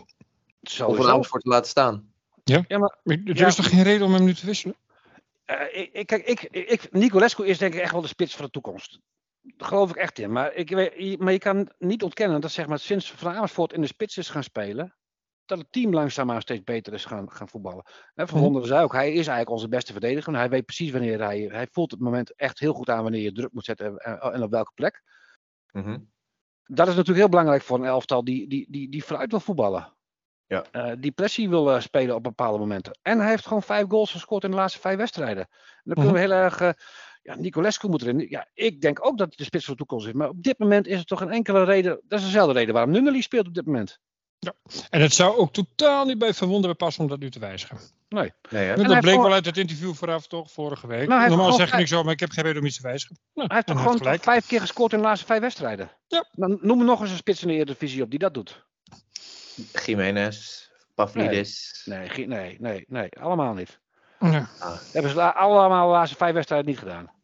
[0.85, 1.09] Om Van.
[1.09, 2.11] Amersfoort te laten staan?
[2.43, 3.47] Ja, maar Er Ja.
[3.47, 4.75] is toch geen reden om hem nu te wisselen?
[5.47, 8.51] Eh, ik, kijk, ik, ik, Nicolescu is denk ik echt wel de spits van de
[8.51, 8.99] toekomst.
[9.41, 10.31] Daar geloof ik echt in.
[10.31, 10.71] Maar, ik,
[11.19, 14.29] maar je kan niet ontkennen dat zeg maar, sinds Van Amersfoort in de spits is
[14.29, 14.95] gaan spelen,
[15.45, 17.83] dat het team langzaamaan steeds beter is gaan, gaan voetballen.
[18.13, 18.43] En Van Mhm.
[18.43, 20.35] Wonderen zei ook, hij is eigenlijk onze beste verdediger.
[20.35, 23.31] Hij weet precies wanneer hij, hij voelt het moment echt heel goed aan wanneer je
[23.31, 25.03] druk moet zetten en, en op welke plek.
[25.71, 25.99] Mhm.
[26.63, 29.96] Dat is natuurlijk heel belangrijk voor een elftal die, die, die, die vooruit wil voetballen.
[30.47, 30.65] Ja.
[30.71, 32.97] Eh, die pressie wil eh, spelen op bepaalde momenten.
[33.01, 35.43] En hij heeft gewoon vijf goals gescoord in de laatste vijf wedstrijden.
[35.43, 36.59] En dan kunnen we heel erg.
[36.61, 36.69] eh,
[37.21, 38.25] ja, Nicolescu moet erin.
[38.29, 40.13] Ja, ik denk ook dat het de spits van de toekomst is.
[40.13, 42.01] Maar op dit moment is het toch een enkele reden.
[42.07, 43.99] Dat is dezelfde reden waarom Nunnally speelt op dit moment.
[44.89, 47.77] En het zou ook totaal niet bij Verwonderen passen om dat nu te wijzigen.
[48.09, 50.51] Nee, hij dat heeft bleek gewoon- wel uit het interview vooraf, toch?
[50.51, 51.07] Vorige week.
[51.07, 52.75] Nou, heeft Normaal zeg je vijf- niks zo, maar ik heb geen reden om iets
[52.75, 53.17] te wijzigen.
[53.33, 55.91] Nou, Hij heeft en toch gewoon vijf keer gescoord in de laatste vijf wedstrijden.
[56.07, 56.25] Ja.
[56.31, 58.65] Dan noem me nog eens een spits in de Eredivisie op die dat doet.
[59.85, 61.81] Jiménez, Pavlidis.
[61.85, 63.79] Nee, nee, nee, nee, allemaal niet.
[64.19, 64.47] Ja.
[64.59, 67.15] Dat hebben ze allemaal de laatste vijf wedstrijden niet gedaan.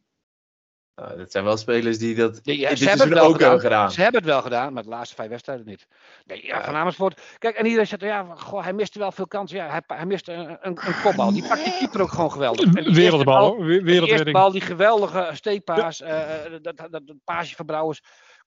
[0.95, 3.49] Nou, dat zijn wel spelers die dat Ja, ze hebben het seizoen wel ook gedaan.
[3.49, 3.91] hebben gedaan.
[3.91, 5.87] Ze hebben het wel gedaan, maar de laatste vijf wedstrijden niet.
[6.25, 6.63] Nee, ja, Ja.
[6.63, 7.21] Van Amersfoort.
[7.37, 9.57] Kijk, en iedereen zegt, ja, goh, hij miste wel veel kansen.
[9.57, 11.33] Ja, hij, hij miste een, een, een kopbal.
[11.33, 12.73] Die pakt die keeper ook gewoon geweldig.
[12.73, 13.65] En Wereldbal, bal- hoor.
[13.65, 18.01] We- Die geweldige steekpaas, eh, eh, dat, dat, dat, dat paasje van Brouwers,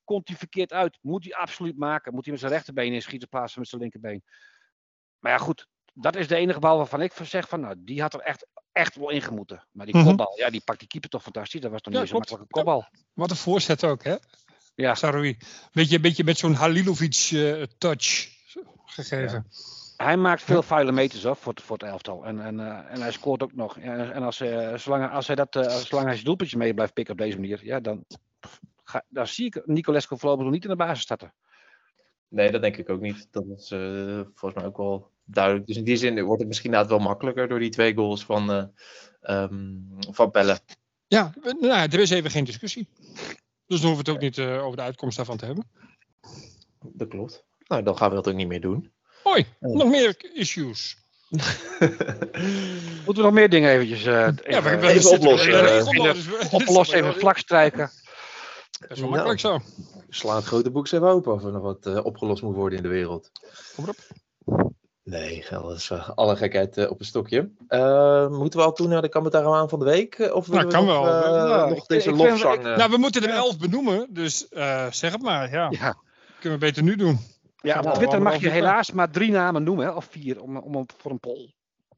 [0.07, 0.99] komt hij verkeerd uit.
[1.03, 2.15] Moet hij absoluut maken.
[2.15, 4.23] Moet hij met zijn rechterbeen inschieten in plaats van met zijn linkerbeen.
[5.19, 5.67] Maar ja, goed.
[5.95, 8.97] Dat is de enige bal waarvan ik zeg van, nou, die had er echt, echt
[8.97, 9.67] wel in gemoeten.
[9.73, 10.07] Maar die Mhm.
[10.07, 11.61] kopbal, ja, die pakt die keeper toch fantastisch.
[11.61, 12.89] Dat was toch Ja, niet zo'n makkelijke kopbal.
[13.13, 14.17] Wat een voorzet ook, hè?
[14.75, 14.95] Ja.
[14.95, 15.37] Saroui.
[15.73, 18.29] Beetje, beetje met zo'n Halilovic-touch
[18.85, 19.47] gegeven.
[19.97, 22.25] Hij maakt veel vuile meters hoor, voor, het, voor het elftal.
[22.25, 23.79] En, en, eh, en hij scoort ook nog.
[23.79, 26.93] En, en als, eh, zolang, als, hij dat, eh, zolang hij zijn doelpuntje mee blijft
[26.93, 28.05] pikken op deze manier, ja, dan,
[28.89, 31.35] ga, dan zie ik Nicolescu voorlopig nog niet in de basis starten.
[32.29, 33.29] Nee, dat denk ik ook niet.
[33.31, 35.67] Dat is eh, volgens mij ook wel duidelijk.
[35.67, 38.53] Dus in die zin wordt het misschien inderdaad wel makkelijker door die twee goals van,
[38.53, 38.65] eh
[39.21, 39.75] ehm,
[40.11, 40.59] van Pelle.
[41.07, 42.89] Ja, nou, er is even geen discussie.
[43.67, 45.71] Dus dan hoeven we het ook niet eh, over de uitkomst daarvan te hebben.
[46.81, 47.45] Dat klopt.
[47.67, 48.93] Nou, dan gaan we dat ook niet meer doen.
[49.23, 49.77] Hoi, Oh.
[49.77, 50.97] nog meer issues.
[53.05, 57.91] Moeten we nog meer dingen eventjes eh, Ja, even, even oplossen, oplossen, even vlak strijken?
[58.89, 59.59] Best wel makkelijk zo.
[60.09, 62.83] Sla het grote boek even open of er nog wat eh, opgelost moet worden in
[62.85, 63.31] de wereld.
[63.75, 64.65] Kom maar op.
[65.05, 67.51] Nee, dat is eh, alle gekheid eh, op een stokje.
[67.69, 70.31] Eh, moeten we al toe naar de Kametarawaan van de week?
[70.33, 71.05] Of Nou, we kan nog, wel.
[71.47, 72.55] Nou, nog ik- deze ik lofzang...
[72.55, 75.51] ik- eh, Nou, we moeten er elf benoemen, dus eh, zeg het maar.
[75.51, 75.97] Ja, Ja.
[76.41, 77.19] kunnen we beter nu doen.
[77.57, 80.87] Ja, op Twitter mag je helaas maar drie namen noemen, of vier, om, om, om-
[80.97, 81.53] voor een poll.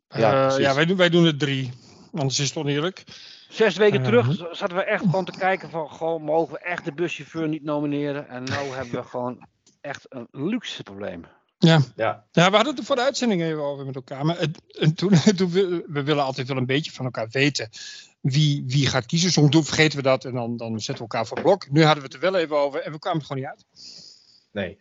[0.09, 0.65] Ja, Ja, precies.
[0.65, 1.73] ja wij, doen, wij doen het drie.
[2.13, 3.05] Anders is het oneerlijk.
[3.49, 4.09] Zes weken Mhm.
[4.09, 7.65] terug zaten we echt gewoon te kijken van, gewoon, mogen we echt de buschauffeur niet
[7.65, 8.29] nomineren?
[8.29, 9.47] En nu hebben we gewoon
[9.81, 11.25] echt een luxe probleem.
[11.59, 11.81] Ja.
[11.97, 12.25] Ja.
[12.33, 14.25] ja, we hadden het er voor de uitzending even over met elkaar.
[14.25, 17.69] Maar het, en toen, toen we, we willen altijd wel een beetje van elkaar weten
[18.21, 19.31] wie, wie gaat kiezen.
[19.33, 21.71] Soms doen, vergeten we dat en dan, dan zetten we elkaar voor blok.
[21.71, 23.65] Nu hadden we het er wel even over en we kwamen er gewoon niet uit.
[24.53, 24.79] Nee.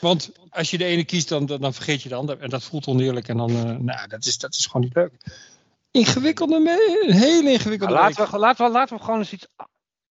[0.00, 2.40] Want als je de ene kiest, dan, dan, dan vergeet je de ander.
[2.40, 3.28] En dat voelt oneerlijk.
[3.28, 5.12] En dan, eh, nou, dat is, dat is gewoon niet leuk.
[5.94, 8.30] Ingewikkelde, een hele ingewikkelde Nou, laten, week.
[8.30, 9.48] we, laten, we, laten we gewoon eens iets.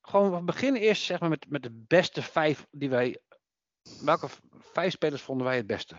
[0.02, 3.20] Gewoon, we beginnen eerst zeg maar, met, met de beste vijf die wij.
[4.02, 4.28] Welke
[4.74, 5.96] vijf spelers vonden wij het beste?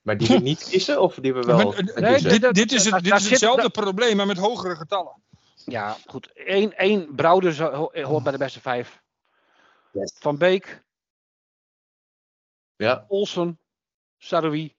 [0.00, 2.94] Maar die we niet kiezen of die we wel Maar, nee, dit, dit is, het,
[2.94, 5.22] dit daar is zit- hetzelfde probleem, maar met hogere getallen.
[5.64, 6.30] Ja, goed.
[6.34, 7.62] Eén, één Brouwer
[8.06, 9.02] hoort bij de beste vijf.
[9.92, 10.12] Yes.
[10.18, 10.84] Van Beek,
[12.76, 13.60] Ja, Olsen,
[14.18, 14.76] Saroui.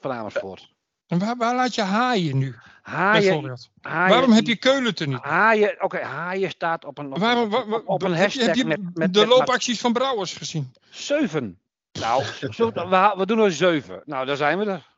[0.00, 0.74] Van Amersfoort.
[1.06, 2.54] En waar, waar laat je haaien nu?
[2.82, 5.22] Haaien, Waarom heb je Keulen er niet?
[5.22, 7.54] Haaien, oké, Haaien staat op een, op, Waarom,
[7.86, 10.72] op, een heb je- hashtag heb je met, met, de met loopacties van Brouwers gezien?
[10.90, 11.58] zeven.
[11.92, 12.70] Nou, zo,
[13.16, 14.02] we, doen er zeven.
[14.04, 14.94] Nou, daar zijn we er.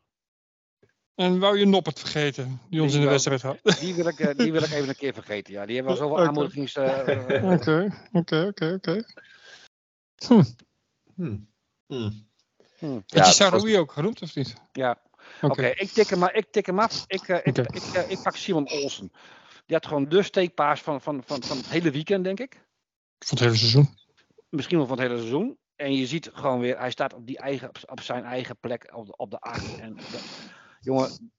[1.14, 3.59] En wou je Noppert vergeten, die ons Die in de wedstrijd had?
[3.81, 5.53] Die wil, ik, eh, die wil ik even een keer vergeten.
[5.53, 6.75] Ja, die hebben wel zoveel aanmoedigings.
[6.77, 9.05] eh, eh, Oké, oké, oké, oké.
[10.27, 10.42] Hm.
[11.16, 11.38] Hm.
[11.87, 12.11] Hm.
[12.92, 14.55] Had Ja, je Saroui ook genoemd of niet?
[14.73, 14.99] ja.
[15.41, 15.67] Oké.
[15.67, 17.05] Ik, tik hem, maar- ik tik hem af.
[17.07, 17.61] Ik, eh, ik, Oké.
[17.61, 19.11] ik, eh, ik pak Simon Olsen.
[19.67, 22.53] Die had gewoon de steekpaas van, van, van, van het hele weekend, denk ik.
[23.19, 23.88] Van het hele seizoen.
[24.49, 25.59] Misschien wel van het hele seizoen.
[25.77, 29.07] En je ziet gewoon weer, hij staat op, die eigen, op, zijn eigen plek op
[29.07, 29.79] de, op de acht.
[29.79, 30.47] En de-
[30.81, 31.31] jongen,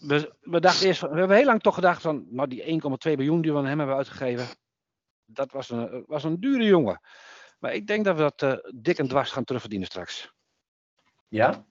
[0.00, 3.40] we, we dachten eerst, we hebben heel lang toch gedacht van, nou die 1,2 miljoen
[3.40, 4.46] die we aan hem hebben uitgegeven,
[5.24, 7.00] dat was een, was een dure jongen.
[7.58, 10.32] Maar ik denk dat we dat eh, dik en dwars gaan terugverdienen straks.
[11.28, 11.66] Ja?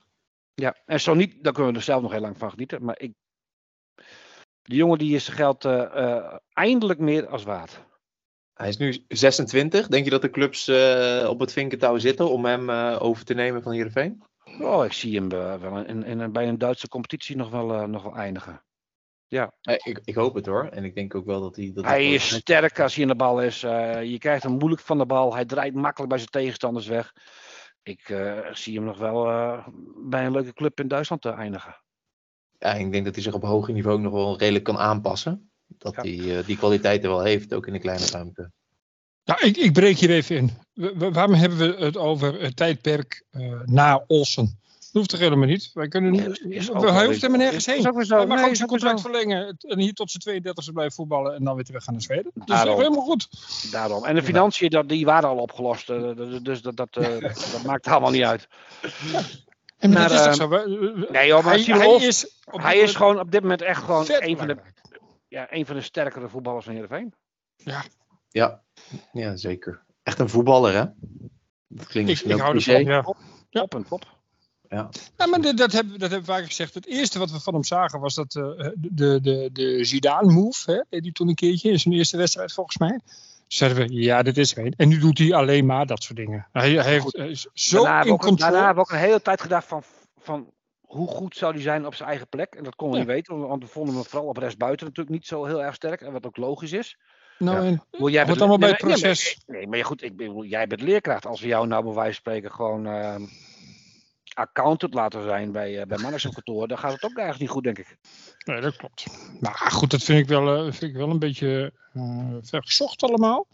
[0.55, 2.83] Ja, en zo niet, dan kunnen we er zelf nog heel lang van genieten.
[2.83, 3.13] Maar ik,
[4.61, 7.83] die jongen die is zijn geld eh, eh, eindelijk meer als waard.
[8.53, 9.87] Hij is nu 26.
[9.87, 13.63] Denk je dat de clubs eh, op het vinkentouw zitten om hem over te nemen
[13.63, 14.23] van Heerenveen?
[14.59, 18.15] Oh, ik zie hem wel in, in, bij een Duitse competitie nog wel, nog wel
[18.15, 18.63] eindigen.
[19.61, 20.65] Eh, ik, ik hoop het hoor.
[20.65, 21.71] En ik denk ook wel dat hij...
[21.73, 23.59] Dat Hij is sterk als hij in de bal is.
[23.61, 25.33] je krijgt hem moeilijk van de bal.
[25.33, 27.13] Hij draait makkelijk bij zijn tegenstanders weg.
[27.83, 31.75] Ik eh, zie hem nog wel eh, bij een leuke club in Duitsland eh, eindigen.
[32.59, 35.51] Ja, ik denk dat hij zich op hoger niveau nog wel redelijk kan aanpassen.
[35.67, 36.01] Dat Ja.
[36.01, 38.51] hij eh, die kwaliteiten wel heeft, ook in de kleine ruimte.
[39.23, 40.51] Ja, ik, ik breek hier even in.
[40.73, 44.59] We- we- waarom hebben we het over het tijdperk eh, na Olsen?
[44.93, 45.71] Dat hoeft toch helemaal niet?
[45.73, 47.87] Wij kunnen, wel hij hoeft helemaal nergens heen.
[47.87, 48.17] ook weer zo.
[48.17, 49.09] Hij mag Nee, ook is zijn contract zo.
[49.09, 52.31] verlengen en hier tot zijn 32e blijven voetballen en dan weer terug gaan naar Zweden.
[52.33, 53.27] Dat is helemaal goed.
[53.71, 54.05] Daarom.
[54.05, 55.89] En de financiën, dat, die waren al opgelost.
[55.89, 56.09] eh,
[56.41, 57.19] dus dat, dat, eh,
[57.53, 58.47] dat maakt allemaal niet uit.
[59.77, 60.47] En maar Maar, dat is toch zo?
[60.49, 64.05] We- we- Nee joh, maar hij, is, Hij is gewoon op dit moment echt gewoon
[64.09, 64.57] een van, de,
[65.27, 67.13] ja, een van de sterkere voetballers van Heerenveen.
[68.29, 68.61] Ja,
[69.11, 69.83] ja zeker.
[70.03, 70.85] Echt een voetballer, hè?
[71.67, 73.13] Dat klinkt Ik, ik ook hou ervan, ja.
[73.49, 73.61] Ja.
[73.61, 74.12] Op en top.
[75.17, 76.73] Ja, maar dit- dat hebben, dat hebben we vaker gezegd.
[76.73, 78.43] Het eerste wat we van hem zagen was dat eh,
[78.75, 80.85] de, de, de Zidane-move.
[80.89, 82.99] hij toen een keertje in zijn eerste wedstrijd volgens mij.
[83.47, 84.73] Zeiden we, ja, dit is er een.
[84.77, 86.47] En nu doet hij alleen maar dat soort dingen.
[86.51, 89.05] Hij, hij heeft, is zo Daarna in we ook, een- daarna hebben we ook een
[89.07, 89.83] hele tijd gedacht van,
[90.19, 92.53] van hoe goed zou hij zijn op zijn eigen plek.
[92.55, 93.13] En dat konden we Ja.
[93.13, 96.01] niet weten, want we vonden hem vooral op rechtsbuiten natuurlijk niet zo heel erg sterk.
[96.01, 96.97] En wat ook logisch is.
[97.39, 97.83] Nou, Ja.
[97.91, 99.37] bedoel, jij bent- allemaal bij het proces.
[99.45, 101.25] Nee, nee, maar ja, goed, ik bedoel, jij bent leerkracht.
[101.25, 103.21] Als we jou nou bij wijze van spreken gewoon ehm,
[104.33, 107.79] accountant laten zijn bij, uh, bij kantoor, dan gaat het ook ergens niet goed, denk
[107.79, 107.97] ik.
[108.45, 109.05] nee, dat klopt.
[109.39, 113.47] Maar goed, dat vind ik wel, eh, vind ik wel een beetje eh vergezocht allemaal.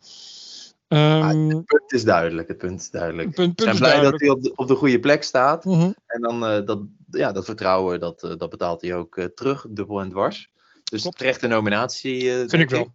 [0.87, 3.31] Ehm, Het punt is duidelijk, het punt is duidelijk.
[3.35, 5.65] punt, punt blij dat hij op de, op de goede plek staat.
[5.65, 5.91] Mhm.
[6.05, 6.79] En dan eh, dat,
[7.11, 10.49] ja, dat vertrouwen, dat, eh, dat betaalt hij ook eh, terug, dubbel en dwars.
[10.83, 11.17] Dus Klopt.
[11.17, 12.29] terechte nominatie.
[12.31, 12.93] eh, Vind ik wel.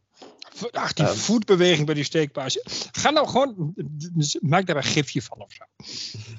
[0.70, 1.14] Ach, die Ehm.
[1.14, 2.60] voetbeweging bij die steekpaas.
[2.92, 3.74] Ga nou gewoon,
[4.40, 5.64] maak daar een gifje van of zo.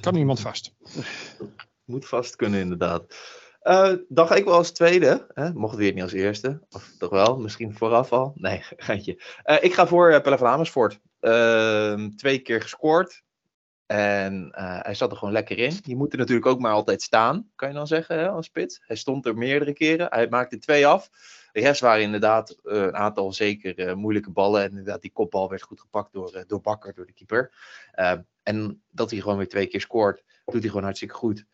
[0.02, 0.74] Kan iemand vast.
[1.86, 3.16] Moet vast kunnen, inderdaad.
[3.60, 5.26] Eh, dan ga ik wel als tweede.
[5.34, 5.54] Hè?
[5.54, 6.62] Mocht weer niet als eerste.
[6.70, 8.32] Of toch wel, misschien vooraf al.
[8.36, 9.22] Nee, geintje.
[9.44, 11.00] Eh, ik ga voor uh, Pelle van Amersfoort.
[11.20, 13.24] Ehm, twee keer gescoord.
[13.86, 14.50] En
[14.82, 15.80] hij zat er gewoon lekker in.
[15.84, 18.82] Je moet er natuurlijk ook maar altijd staan, kan je dan zeggen, hè, als spits.
[18.86, 20.08] Hij stond er meerdere keren.
[20.10, 21.10] Hij maakte twee af.
[21.56, 24.62] De rest waren inderdaad eh, een aantal zeker eh, moeilijke ballen.
[24.62, 27.54] En inderdaad, die kopbal werd goed gepakt door, eh, door Bakker, door de keeper.
[27.92, 28.14] Eh,
[28.44, 31.46] en dat hij gewoon weer twee keer scoort, doet hij gewoon hartstikke goed.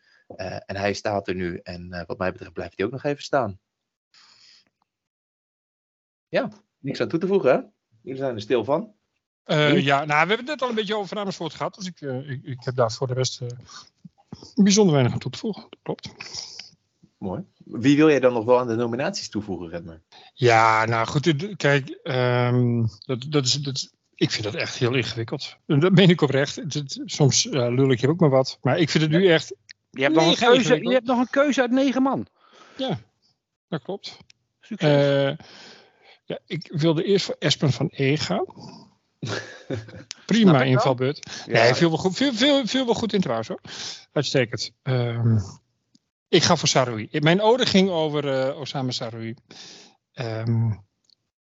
[0.66, 1.60] En hij staat er nu.
[1.62, 3.60] En wat mij betreft blijft hij ook nog even staan.
[6.28, 7.60] Ja, niks aan toe te voegen, hè?
[8.00, 8.94] Jullie zijn er stil van.
[9.44, 11.74] Eh, ja, nou, we hebben het net al een beetje over Amersfoort gehad.
[11.74, 13.40] Dus ik, ik, ik heb daar voor de rest
[14.54, 15.66] bijzonder weinig aan toe te voegen.
[15.68, 16.14] Dat klopt.
[17.22, 17.42] Mooi.
[17.64, 20.02] Wie wil jij dan nog wel aan de nominaties toevoegen, Redmer?
[20.34, 21.56] Ja, nou goed.
[21.56, 25.56] Kijk, ehm, dat, dat is, dat ik vind dat echt heel ingewikkeld.
[25.66, 26.60] En Dat meen ik oprecht.
[27.04, 28.58] Soms eh, lul ik hier ook maar wat.
[28.60, 29.54] Maar ik vind het nu echt.
[29.90, 32.26] Je hebt, nog een keuze, je hebt nog een keuze uit negen man.
[33.68, 34.18] Dat klopt.
[34.60, 34.88] Succes.
[34.88, 35.46] Eh,
[36.24, 38.44] ja, ik wilde eerst voor Espen van E gaan.
[40.26, 41.44] Prima invalbeurt.
[41.46, 41.62] Ja.
[41.62, 43.60] Nee, veel wel goed, veel, veel, veel wel goed in trouwens hoor.
[44.12, 44.72] Uitstekend.
[44.82, 45.38] Ehm,
[46.32, 47.08] ik ga voor Saroui.
[47.10, 49.34] Mijn ode ging over eh, Osama Saroui.
[50.12, 50.72] Ehm,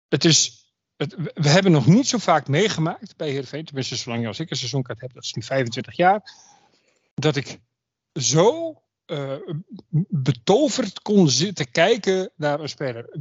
[0.08, 3.66] het is, het, we hebben nog niet zo vaak meegemaakt bij Heerenveen.
[3.66, 5.14] Tenminste, zolang als ik een seizoenkaart heb.
[5.14, 6.32] Dat is nu 25 jaar.
[7.14, 7.60] Dat ik
[8.14, 8.74] zo
[9.06, 9.38] eh,
[10.10, 13.18] betoverd kon zitten kijken naar een speler.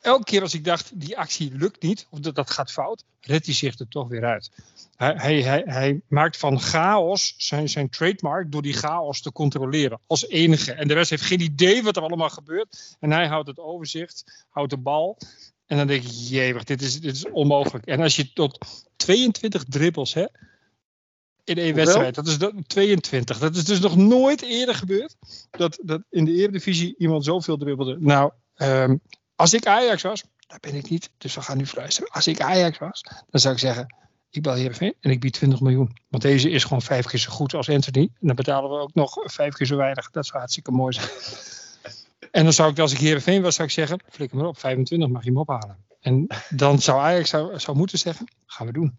[0.00, 3.46] Elke keer als ik dacht, die actie lukt niet, of dat, dat gaat fout, redt
[3.46, 4.50] hij zich er toch weer uit.
[4.96, 10.00] Hij, hij, hij, hij maakt van chaos zijn, zijn trademark door die chaos te controleren
[10.06, 10.72] als enige.
[10.72, 12.96] En de rest heeft geen idee wat er allemaal gebeurt.
[13.00, 15.18] En hij houdt het overzicht, houdt de bal.
[15.66, 17.86] En dan denk ik, jee, dit is, dit is onmogelijk.
[17.86, 18.58] En als je tot
[18.96, 20.38] 22 dribbles hebt
[21.44, 23.38] in één wedstrijd, dat is dat, 22.
[23.38, 25.16] Dat is dus nog nooit eerder gebeurd
[25.50, 27.96] dat, dat in de Eredivisie iemand zoveel dribbelde.
[28.00, 28.96] Nou, ehm,
[29.40, 32.10] als ik Ajax was, dat ben ik niet, dus we gaan nu fluisteren.
[32.10, 33.94] Als ik Ajax was, dan zou ik zeggen,
[34.30, 35.96] ik bel Heerenveen en ik bied 20 miljoen.
[36.08, 38.02] Want deze is gewoon vijf keer zo goed als Anthony.
[38.20, 40.10] En dan betalen we ook nog vijf keer zo weinig.
[40.10, 41.08] Dat zou hartstikke mooi zijn.
[42.38, 45.08] en dan zou ik, als ik Heerenveen was, zou ik zeggen, flikker maar op, 25
[45.08, 45.76] mag je hem ophalen.
[46.00, 48.96] En dan zou Ajax zou, zou moeten zeggen, gaan we doen.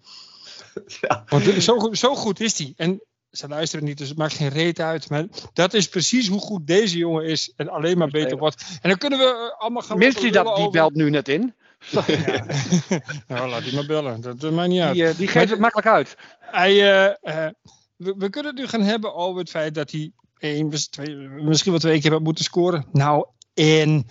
[1.01, 1.23] Ja.
[1.27, 2.73] Want zo, goed- zo goed is hij.
[2.75, 3.01] En
[3.31, 5.09] ze luisteren niet, dus het maakt geen reet uit.
[5.09, 7.53] Maar dat is precies hoe goed deze jongen is.
[7.55, 8.63] En alleen maar beter wordt.
[8.81, 9.97] En dan kunnen we eh, allemaal gaan...
[9.97, 11.53] Minst die, dat, die over- belt nu net in.
[11.89, 12.05] Ja.
[13.27, 14.21] nou, laat die maar bellen.
[14.21, 14.93] Dat, dat maakt niet uit.
[14.93, 16.17] Die, eh, die geeft het makkelijk uit.
[16.39, 17.47] Hij, eh,
[17.95, 21.71] we, we kunnen het nu gaan hebben over het feit dat hij één, twee, misschien
[21.71, 22.85] wel twee keer had moeten scoren.
[22.91, 24.07] Nou, en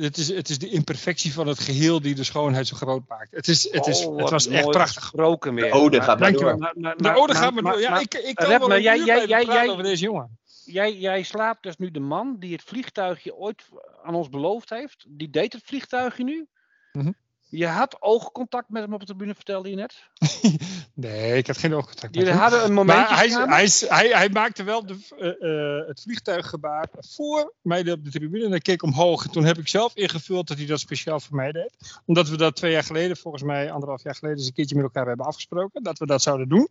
[0.00, 3.30] het is, het is de imperfectie van het geheel die de schoonheid zo groot maakt.
[3.30, 5.02] Het, is, het, is, Oh, het was echt prachtig.
[5.02, 5.64] gesproken weer.
[5.64, 6.58] De ode gaat maar door.
[6.58, 7.80] Maar- maar- De ode gaat maar- door.
[7.80, 10.38] Ja, ik, ik kan wel maar een jij- jij- jij- over deze jongen.
[10.64, 13.62] Jij, jij slaapt dus nu de man die het vliegtuigje ooit
[14.02, 15.04] aan ons beloofd heeft.
[15.08, 16.46] Die deed het vliegtuigje nu.
[16.92, 17.12] Mhm.
[17.50, 19.94] Je had oogcontact met hem op de tribune, vertelde je net.
[20.94, 22.40] Nee, ik had geen oogcontact met Jullie hem.
[22.40, 23.54] hadden een momentje hij, samen.
[23.54, 28.44] hij, hij, hij maakte wel de, eh, eh, het vliegtuiggebaar voor mij op de tribune.
[28.44, 29.24] En hij keek omhoog.
[29.24, 32.00] En toen heb ik zelf ingevuld dat hij dat speciaal voor mij deed.
[32.06, 34.84] Omdat we dat twee jaar geleden, volgens mij anderhalf jaar geleden, eens een keertje met
[34.84, 35.82] elkaar hebben afgesproken.
[35.82, 36.68] Dat we dat zouden doen.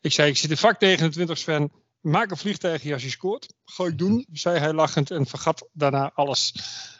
[0.00, 1.70] Ik zei, ik zit in vak 29, Sven.
[2.04, 3.54] Maak een vliegtuigje als je scoort.
[3.64, 6.54] Ga ik doen, zei hij lachend en vergat daarna alles.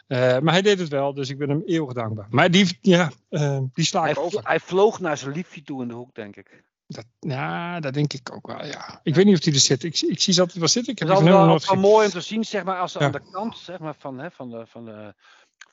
[0.07, 2.27] Eh, maar hij deed het wel, dus ik ben hem eeuwig dankbaar.
[2.29, 4.39] Maar die, ja, eh, die sla Hij, ik over.
[4.43, 6.63] hij vloog naar zijn liefje toe in de hoek, denk ik.
[6.87, 8.99] Dat, ja, dat denk ik ook wel, ja.
[9.03, 9.83] Ik weet niet of hij er zit.
[9.83, 10.93] Ik, ik zie ze altijd wel zitten.
[10.93, 13.05] Ik heb Het is wel, wel mooi om te zien, zeg maar, als ze Ja.
[13.05, 15.13] aan de kant zeg maar, van, hè, van, de, van, de,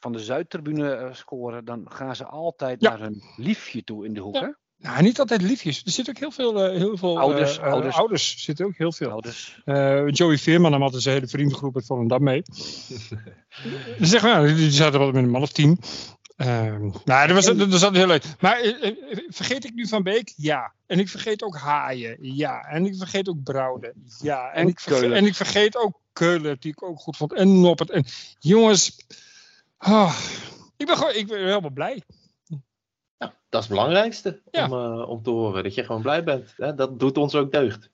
[0.00, 2.90] van de Zuidtribune eh, scoren, dan gaan ze altijd Ja.
[2.90, 4.34] naar hun liefje toe in de hoek.
[4.34, 4.56] Ja.
[4.82, 5.82] Nou, niet altijd liefjes.
[5.84, 7.96] Er zitten ook heel veel, eh, heel veel Ouders, eh, eh, ouders.
[7.96, 9.24] ouders zitten ook heel veel.
[9.64, 12.42] Eh, Joey Veerman nam altijd zijn hele vriendengroep uit Volendam mee.
[13.98, 15.78] dus zeg maar, die zaten wel met een man of tien.
[16.36, 18.24] Ehm nou, dat was, dat was altijd heel leuk.
[18.40, 18.60] Maar
[19.28, 20.32] vergeet ik nu Van Beek?
[20.36, 20.72] Ja.
[20.86, 22.16] En ik vergeet ook Haaien?
[22.20, 22.60] Ja.
[22.60, 23.94] En ik vergeet ook Brouwde?
[24.20, 24.50] Ja.
[24.50, 27.32] En, En ik, vergeet, en ik vergeet ook Keulen, die ik ook goed vond.
[27.32, 27.90] En Noppert.
[27.90, 28.04] En
[28.38, 28.96] jongens,
[29.76, 30.18] ah,
[30.76, 32.02] ik ben gewoon ik ben helemaal blij.
[33.52, 34.64] Ja, dat is het belangrijkste Ja.
[34.64, 35.62] om, eh, om te horen.
[35.62, 36.54] Dat je gewoon blij bent.
[36.56, 36.74] Hè?
[36.74, 37.90] Dat doet ons ook deugd.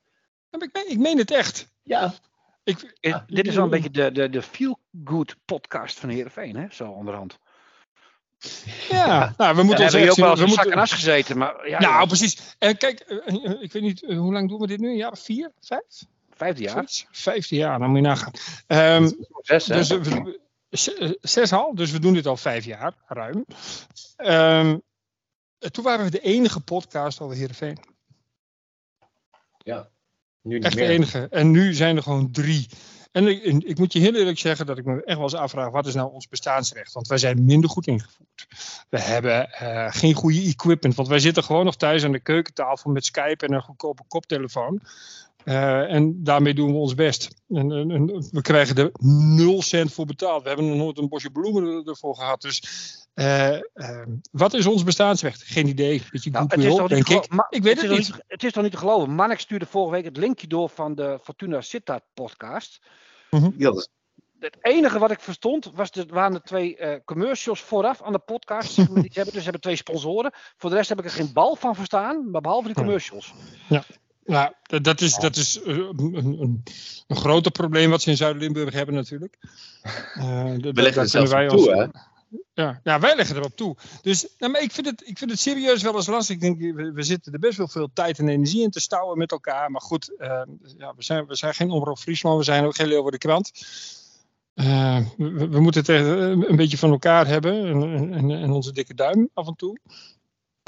[0.51, 1.69] Ik meen, ik meen het echt.
[1.83, 2.13] Ja,
[2.65, 6.57] Ik, eh, Ah, dit is wel een beetje de, de, de feel-good podcast van Heerenveen,
[6.57, 6.67] hè?
[6.71, 7.39] zo onderhand.
[8.89, 10.65] ja, nou, we We moeten ons hebben hier echt ook zien- wel we eens zak
[10.65, 12.55] moeten- en as gezeten, maar ja, Nou, precies.
[12.59, 14.89] En kijk, eh, eh, ik weet niet, eh, hoe lang doen we dit nu?
[14.91, 15.53] Een jaar of vier?
[15.61, 15.83] Vijf?
[16.31, 16.73] vijfde jaar.
[16.73, 17.07] Zoiets?
[17.11, 18.33] Vijfde jaar, dan moet je nagaan.
[18.67, 19.75] Ehm, Zes, hè?
[19.77, 20.41] dus, eh, we-
[20.71, 23.45] eh, zes al, dus we doen dit al vijf jaar, ruim.
[24.17, 24.75] Ehm, eh,
[25.59, 27.79] toen waren we de enige podcast over Heerenveen.
[30.43, 30.91] nu niet Echt de meer.
[30.91, 31.27] enige.
[31.31, 32.69] En nu zijn er gewoon drie.
[33.13, 35.71] En ik, ik moet je heel eerlijk zeggen dat ik me echt wel eens afvraag,
[35.71, 36.93] wat is nou ons bestaansrecht?
[36.93, 38.47] Want wij zijn minder goed ingevoerd.
[38.89, 42.91] We hebben eh, geen goede equipment, want wij zitten gewoon nog thuis aan de keukentafel
[42.91, 44.81] met Skype en een goedkope koptelefoon.
[45.45, 47.29] Eh, en daarmee doen we ons best.
[47.49, 50.43] En, en- en we krijgen er 0 cent voor betaald.
[50.43, 52.41] We hebben nog nooit een bosje bloemen er- ervoor gehad.
[52.43, 52.63] Dus
[53.19, 55.43] eh, eh, wat is ons bestaansrecht?
[55.43, 56.03] Geen idee.
[56.11, 57.47] Beetje Nou, het, is toch niet denk te ik.
[57.51, 58.07] Ik weet het het niet.
[58.09, 59.11] toch Het is toch niet te geloven.
[59.11, 62.81] Mark stuurde vorige week het linkje door van de Fortuna Sittard podcast.
[63.31, 63.89] Ja, dat is-
[64.39, 68.19] Het enige wat ik verstond was de, waren de twee eh, commercials vooraf aan de
[68.19, 68.77] podcast.
[68.77, 69.25] die ze hebben.
[69.25, 70.33] Dus ze hebben twee sponsoren.
[70.57, 73.33] Voor de rest heb ik er geen bal van verstaan, maar behalve die commercials.
[74.25, 76.63] Nou, dat, dat is, dat is eh, een, een,
[77.07, 79.37] een groter probleem wat ze in Zuid-Limburg hebben natuurlijk.
[80.15, 81.87] Eh, d- d- We daar leggen kunnen zelfs op toe, hè?
[82.59, 83.77] Ja, ja, wij leggen erop toe.
[84.03, 86.35] Dus nou, maar ik, vind het, ik vind het serieus wel eens lastig.
[86.35, 89.19] Ik denk, we, we zitten er best wel veel tijd en energie in te stouwen
[89.19, 89.71] met elkaar.
[89.71, 90.43] Maar goed, eh,
[90.79, 93.51] ja, we, zijn, we zijn geen Omroep Friesland, we zijn ook geen Leeuwen de Krant.
[94.55, 98.73] Eh, we, we moeten het eh, een beetje van elkaar hebben en, en, en onze
[98.73, 99.79] dikke duim af en toe.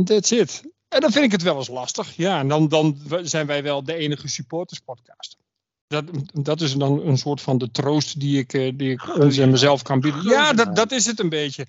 [0.04, 0.62] That's it.
[0.88, 2.16] En dan vind ik het wel eens lastig.
[2.16, 5.36] Ja, en dan, dan zijn wij wel de enige supporterspodcast.
[5.90, 9.38] Dat, dat is dan een soort van de troost die ik, eh, die ik ons
[9.38, 10.22] en mezelf kan bieden.
[10.22, 11.66] Ja, dat, dat is het een beetje.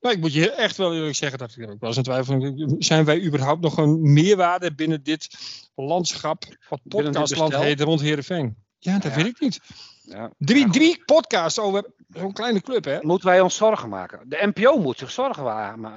[0.00, 2.54] Maar ik moet je echt wel eerlijk zeggen dat ik ook wel eens in twijfel.
[2.78, 5.28] Zijn wij überhaupt nog een meerwaarde binnen dit
[5.74, 8.56] landschap, wat podcastland heet, rond Heerenveen?
[8.78, 9.16] Ja, dat Ja.
[9.16, 9.60] weet ik niet.
[10.02, 10.32] Ja.
[10.38, 12.98] Drie, drie podcasts over zo'n kleine club, hè?
[13.00, 14.28] Moeten wij ons zorgen maken?
[14.28, 15.44] De NPO moet zich zorgen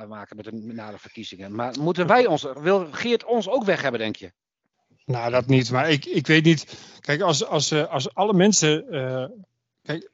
[0.07, 1.55] maken met de, na de verkiezingen.
[1.55, 4.31] Maar moeten wij ons, wil Geert ons ook weg hebben, denk je?
[5.05, 5.71] Nou, dat niet.
[5.71, 6.77] Maar ik, ik weet niet.
[6.99, 8.89] Kijk, als, als, eh, als alle mensen.
[8.91, 9.25] eh,
[9.81, 10.09] kijk,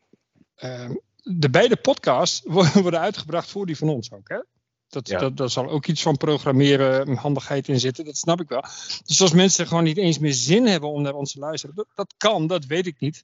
[0.56, 0.90] eh,
[1.24, 4.30] de beide podcasts wo- worden uitgebracht voor die van ons ook.
[4.30, 4.40] Hè?
[4.88, 5.20] Dat, Ja.
[5.20, 8.06] dat, daar zal ook iets van programmeren, en handigheid in zitten.
[8.06, 8.64] Dat snap ik wel.
[9.06, 11.88] Dus als mensen gewoon niet eens meer zin hebben om naar ons te luisteren, dat,
[11.96, 13.24] dat kan, dat weet ik niet.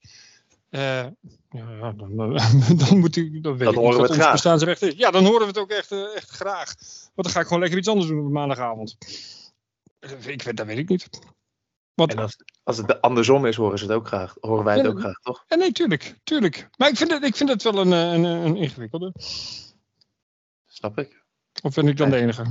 [0.69, 1.13] Ja,
[1.95, 2.41] dan, dan,
[2.88, 4.32] dan moet ik, dan weet Dan ik horen we het graag.
[4.32, 4.93] bestaansrecht is.
[4.97, 6.73] Ja, dan horen we het ook echt, echt graag.
[7.15, 8.97] Want dan ga ik gewoon lekker iets anders doen op maandagavond.
[10.25, 11.10] Ik, weet- dat weet ik niet.
[11.96, 14.36] Want, En als, als het andersom is, horen ze het ook graag.
[14.40, 15.44] Horen wij het Ja, ook graag, toch?
[15.48, 16.70] Ja, nee, tuurlijk, tuurlijk.
[16.78, 19.14] Maar ik vind het, ik vind het wel een, eh, een, een ingewikkelde.
[20.68, 21.24] Snap ik.
[21.64, 22.46] Of ben ik dan de enige?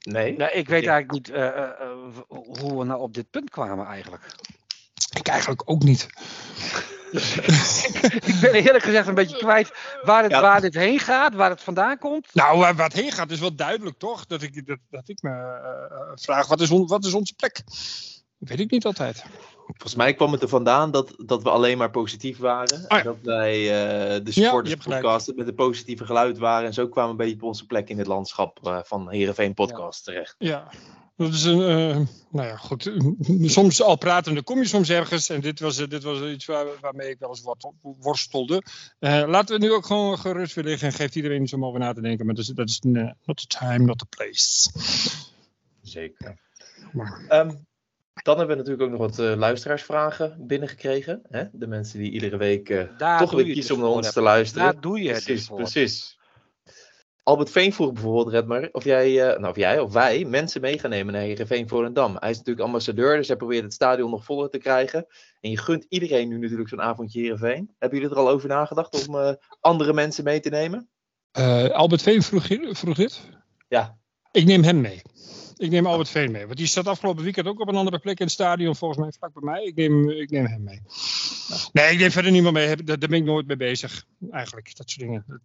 [0.00, 0.36] Nee.
[0.36, 0.92] Nou, ik weet Ja.
[0.92, 1.96] eigenlijk niet eh, eh, eh,
[2.28, 4.34] hoe we nou op dit punt kwamen eigenlijk.
[5.16, 6.06] Ik eigenlijk ook niet.
[8.26, 10.40] ik ben eerlijk gezegd een beetje kwijt waar, het, Ja.
[10.40, 12.28] waar dit heen gaat, waar het vandaan komt.
[12.32, 14.26] Nou, waar, waar het heen gaat is wel duidelijk, toch?
[14.26, 17.62] Dat ik, dat, dat ik me eh, vraag, wat is, on- wat is onze plek?
[18.38, 19.24] Dat weet ik niet altijd.
[19.66, 22.80] Volgens mij kwam het er vandaan dat, dat we alleen maar positief waren.
[22.80, 22.98] ja.
[22.98, 26.66] En dat wij eh, de supporters podcast met een positieve geluid waren.
[26.66, 29.54] En zo kwamen we een beetje op onze plek in het landschap eh, van Heerenveen
[29.54, 30.34] podcast terecht.
[30.38, 30.68] Ja,
[31.16, 31.60] dat is een.
[31.60, 31.96] eh,
[32.30, 32.92] nou ja, goed.
[33.42, 35.28] Soms al pratende kom je soms ergens.
[35.28, 38.62] En dit was, eh, dit was iets waar, waarmee ik wel eens wat worstelde.
[38.98, 40.88] Eh, laten we nu ook gewoon gerust weer liggen.
[40.88, 42.26] En geeft iedereen iets om over na te denken.
[42.26, 44.70] Maar dat is, dat is not the time, not the place.
[45.82, 46.38] Zeker.
[46.92, 47.50] Maar- Ehm,
[48.22, 51.22] dan hebben we natuurlijk ook nog wat eh, luisteraarsvragen binnengekregen.
[51.28, 51.44] Hè?
[51.52, 54.72] De mensen die iedere week eh, toch weer kiezen om dus naar ons te luisteren.
[54.72, 55.56] Daar doe je het dus Precies, voor.
[55.56, 56.18] precies.
[57.24, 60.78] Albert Veen vroeg bijvoorbeeld, Redmer, of jij, eh, nou, of jij of wij mensen mee
[60.78, 62.16] gaan nemen naar Heerenveen Volendam.
[62.18, 65.06] Hij is natuurlijk ambassadeur, dus hij probeert het stadion nog voller te krijgen.
[65.40, 67.74] En je gunt iedereen nu natuurlijk zo'n avondje Heerenveen.
[67.78, 70.88] Hebben jullie er al over nagedacht om eh, andere mensen mee te nemen?
[71.30, 73.20] Eh, Albert Veen vroeg, vroeg dit.
[73.68, 73.98] Ja.
[74.32, 75.02] Ik neem hem mee.
[75.56, 76.46] Ik neem Albert Veen mee.
[76.46, 78.76] Want die staat afgelopen weekend ook op een andere plek in het stadion.
[78.76, 79.64] Volgens mij vlak bij mij.
[79.64, 80.82] Ik neem, ik neem hem mee.
[81.72, 82.76] Nee, ik neem verder niemand mee.
[82.76, 84.04] Daar, ben ik nooit mee bezig.
[84.30, 85.40] Eigenlijk, dat soort dingen.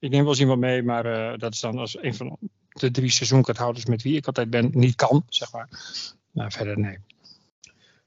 [0.00, 0.82] Ik neem wel eens iemand mee.
[0.82, 4.50] Maar eh, dat is dan als een van de drie seizoenkaarthouders met wie ik altijd
[4.50, 4.70] ben.
[4.72, 5.68] Niet kan, zeg maar.
[6.30, 6.98] Maar verder nee.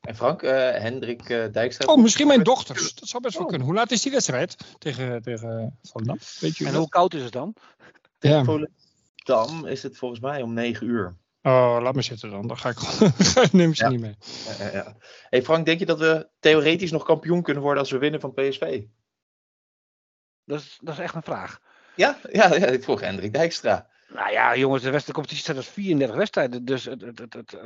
[0.02, 1.94] En Frank, eh, Hendrik eh, Dijkstra.
[1.94, 2.96] Oh, misschien mijn dochters.
[2.96, 3.50] Dat zou best wel Oh.
[3.50, 3.68] kunnen.
[3.68, 4.58] Hoe laat is die wedstrijd?
[4.78, 6.18] Tegen, tegen Volendam?
[6.40, 6.80] Weet je En dat?
[6.80, 7.56] hoe koud is het dan?
[8.20, 8.44] Ja.
[8.44, 11.16] Volendam is het volgens mij om 9 uur.
[11.46, 12.48] Oh, laat me zitten dan.
[12.48, 13.12] Dan ga ik gewoon.
[13.52, 13.90] neem ze Ja.
[13.90, 14.16] niet mee.
[14.58, 14.96] Ja, ja, ja.
[15.30, 18.34] Hey Frank, denk je dat we theoretisch nog kampioen kunnen worden als we winnen van
[18.34, 18.84] PSV?
[20.46, 21.60] Dat is, dat is echt een vraag.
[21.96, 23.90] Ja, ja, ja ik vroeg Hendrik Dijkstra.
[24.08, 26.66] Nou ja, jongens, de, wedstrijd- de competitie staat als 34 wedstrijden.
[26.66, 27.58] Dus het, het, het,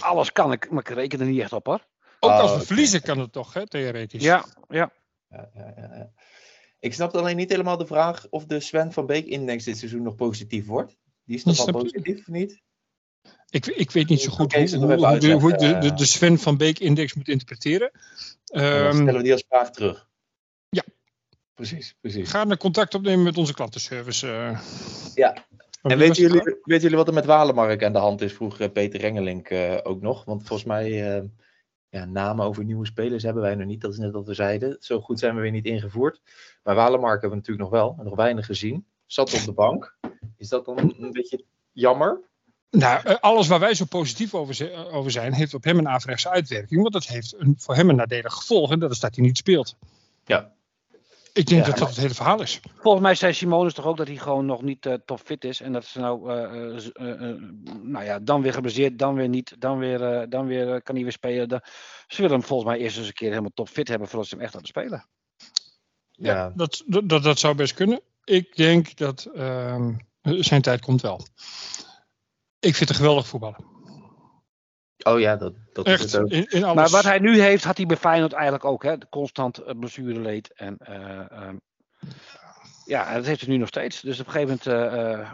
[0.00, 0.52] alles kan.
[0.52, 1.86] Ik, maar ik reken er niet echt op hoor.
[2.20, 4.22] Ook Oh, als we verliezen kan het toch, hè, theoretisch.
[4.22, 4.92] Ja, ja.
[5.28, 6.10] Ja, ja, ja, ja.
[6.78, 10.02] Ik snap alleen niet helemaal de vraag of de Sven van Beek index dit seizoen
[10.02, 10.96] nog positief wordt.
[11.24, 11.72] Die is toch je.
[11.72, 12.62] positief, of niet?
[13.50, 16.04] Ik, ik weet niet zo goed hoe, hoe, hoe de, hoe de, uitleggen, de, de
[16.06, 17.90] Sven van Beek index moet interpreteren.
[18.44, 20.08] Dan Ehm, stellen we die als vraag terug.
[20.68, 20.82] Ja.
[21.54, 22.30] Precies, precies.
[22.30, 24.26] ga naar contact opnemen met onze klantenservice.
[24.32, 24.60] eh.
[25.14, 25.46] Ja.
[25.82, 28.32] En weten jullie, weten jullie wat er met Walemark aan de hand is?
[28.32, 30.24] Vroeg eh, Peter Rengelink eh, ook nog.
[30.24, 31.24] Want volgens mij eh,
[31.88, 33.80] ja, namen over nieuwe spelers hebben wij nog niet.
[33.80, 34.76] Dat is net wat we zeiden.
[34.80, 36.20] Zo goed zijn we weer niet ingevoerd.
[36.62, 38.04] Maar Walemark hebben we natuurlijk nog wel.
[38.04, 38.86] Nog weinig gezien.
[39.06, 39.98] Zat op de bank.
[40.36, 42.20] Is dat dan een beetje jammer?
[42.70, 45.88] Nou, eh, alles waar wij zo positief over, zi- over zijn, heeft op hem een
[45.88, 46.80] averechtse uitwerking.
[46.80, 48.70] Want dat heeft een, voor hem een nadelig gevolg.
[48.70, 49.76] En dat is dat hij niet speelt.
[50.24, 50.52] Ja.
[51.32, 52.60] Ik denk Ja, dat dat het hele verhaal is.
[52.76, 55.60] Volgens mij zei Simonis toch ook dat hij gewoon nog niet eh top fit is.
[55.60, 57.36] En dat ze nou, eh, eh, eh, eh,
[57.82, 61.04] nou ja, dan weer geblesseerd, dan weer niet, dan weer, eh, dan weer kan hij
[61.04, 61.48] weer spelen.
[61.48, 61.60] Dan-
[62.06, 64.34] ze willen hem volgens mij eerst eens een keer helemaal top fit hebben voordat ze
[64.34, 65.06] hem echt laten spelen.
[66.10, 66.52] Ja.
[66.56, 68.00] Dat, dat, dat, dat zou best kunnen.
[68.24, 69.92] Ik denk dat ehm,
[70.22, 71.26] zijn tijd komt wel.
[72.60, 73.76] Ik vind het een geweldig voetballen.
[75.04, 76.30] Oh ja, dat, dat is het ook.
[76.30, 76.74] in, in alles.
[76.74, 78.82] Maar wat hij nu heeft, had hij bij Feyenoord eigenlijk ook.
[78.82, 78.94] Hè?
[79.10, 80.52] Constant uh, blessureleed.
[80.54, 81.56] En eh, ehm,
[82.84, 84.00] ja, en dat heeft hij nu nog steeds.
[84.00, 85.32] Dus op een gegeven moment eh, eh,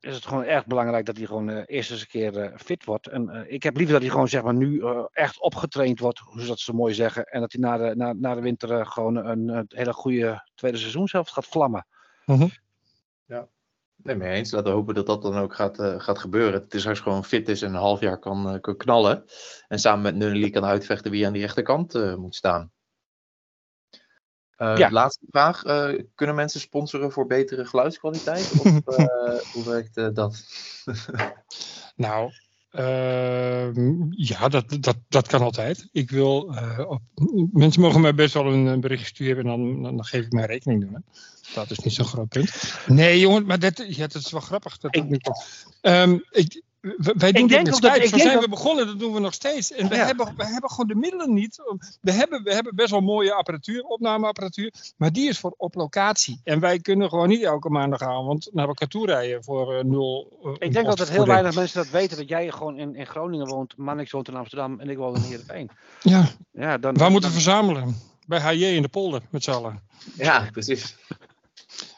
[0.00, 2.84] is het gewoon erg belangrijk dat hij gewoon eh, eerst eens een keer eh, fit
[2.84, 3.06] wordt.
[3.06, 6.18] En eh, ik heb liever dat hij gewoon zeg maar nu eh, echt opgetraind wordt,
[6.18, 7.24] hoe ze dat zo mooi zeggen.
[7.24, 10.48] En dat hij na de, na, na de winter eh, gewoon een, een hele goede
[10.54, 11.86] tweede seizoen zelf gaat vlammen.
[14.04, 14.50] Nee, mee eens.
[14.50, 16.60] Laten we hopen dat dat dan ook gaat, eh, gaat gebeuren.
[16.60, 19.24] Het is straks gewoon fit is en een half jaar kan, eh, kan knallen.
[19.68, 22.72] En samen met Nunnely kan uitvechten wie aan die rechterkant eh, moet staan.
[24.56, 24.90] Ja.
[24.90, 25.62] Laatste vraag.
[26.14, 28.52] kunnen mensen sponsoren voor betere geluidskwaliteit?
[28.52, 28.62] Of
[29.52, 30.44] hoe werkt dat?
[31.96, 32.30] Nou,
[32.74, 35.88] ehm, ja, dat, dat, dat kan altijd.
[35.92, 37.02] Ik wil, eh, op,
[37.52, 40.32] mensen mogen mij best wel een, een bericht sturen en dan, dan, dan geef ik
[40.32, 41.02] mijn rekeningnummer.
[41.54, 42.74] Dat is niet zo'n groot punt.
[42.86, 44.78] Nee, jongen, maar dat, ja, dat is wel grappig.
[44.78, 45.30] Dat komt.
[45.80, 46.62] Ehm, ik,
[46.96, 48.04] wij doen dit denk met ook dat- Skype.
[48.04, 49.72] ik Zo zijn dat- we begonnen, dat doen we nog steeds.
[49.72, 50.06] En we, Ja.
[50.06, 51.58] hebben, we hebben gewoon de middelen niet.
[52.00, 54.72] We hebben, we hebben best wel mooie apparatuur, opnameapparatuur.
[54.96, 56.40] Maar die is voor op locatie.
[56.44, 60.38] En wij kunnen gewoon niet elke maandagavond naar elkaar toe rijden voor eh, nul.
[60.44, 62.16] eh, Ik denk dat het heel weinig mensen dat weten.
[62.16, 65.22] Dat jij gewoon in, in Groningen woont, Mannix woont in Amsterdam en ik woon in
[65.22, 65.70] Heerenveen.
[66.02, 67.96] Ja, Ja, dan, Waar moeten we verzamelen?
[68.26, 69.82] Bij HJ in de polder, met z'n allen.
[70.16, 70.96] Ja, precies.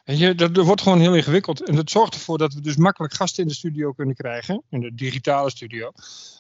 [0.07, 1.63] Weet je, dat, dat wordt gewoon heel ingewikkeld.
[1.63, 4.63] En dat zorgt ervoor dat we dus makkelijk gasten in de studio kunnen krijgen.
[4.71, 5.93] In de digitale studio.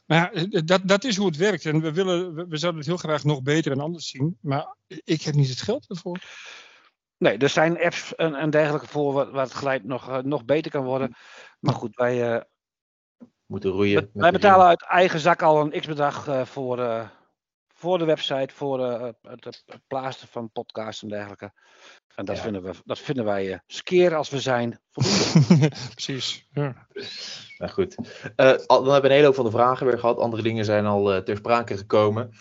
[0.07, 1.67] Maar ja, eh, dat, dat is hoe het werkt.
[1.67, 4.39] En we, willen, we, we zouden het heel graag nog beter en anders zien.
[4.41, 6.21] Maar ik heb niet het geld ervoor.
[7.19, 10.45] Nee, er zijn apps en, en dergelijke voor waar, waar het geluid nog, eh, nog
[10.45, 11.17] beter kan worden.
[11.61, 12.43] Maar goed, wij, eh,
[13.47, 14.11] Moeten roeien.
[14.12, 17.09] wij betalen uit eigen zak al een x-bedrag eh, voor, eh,
[17.79, 21.53] voor de website, voor eh, het, plaatsen van podcasts en dergelijke.
[22.14, 22.43] En dat, Ja.
[22.43, 24.81] vinden, we, dat vinden wij, eh skeer als we zijn.
[25.95, 26.47] Precies.
[26.53, 26.87] Ja.
[27.59, 27.95] Nou goed.
[28.37, 30.18] Eh, dan hebben we een hele hoop van de vragen weer gehad.
[30.18, 32.33] Andere dingen zijn al ter sprake gekomen.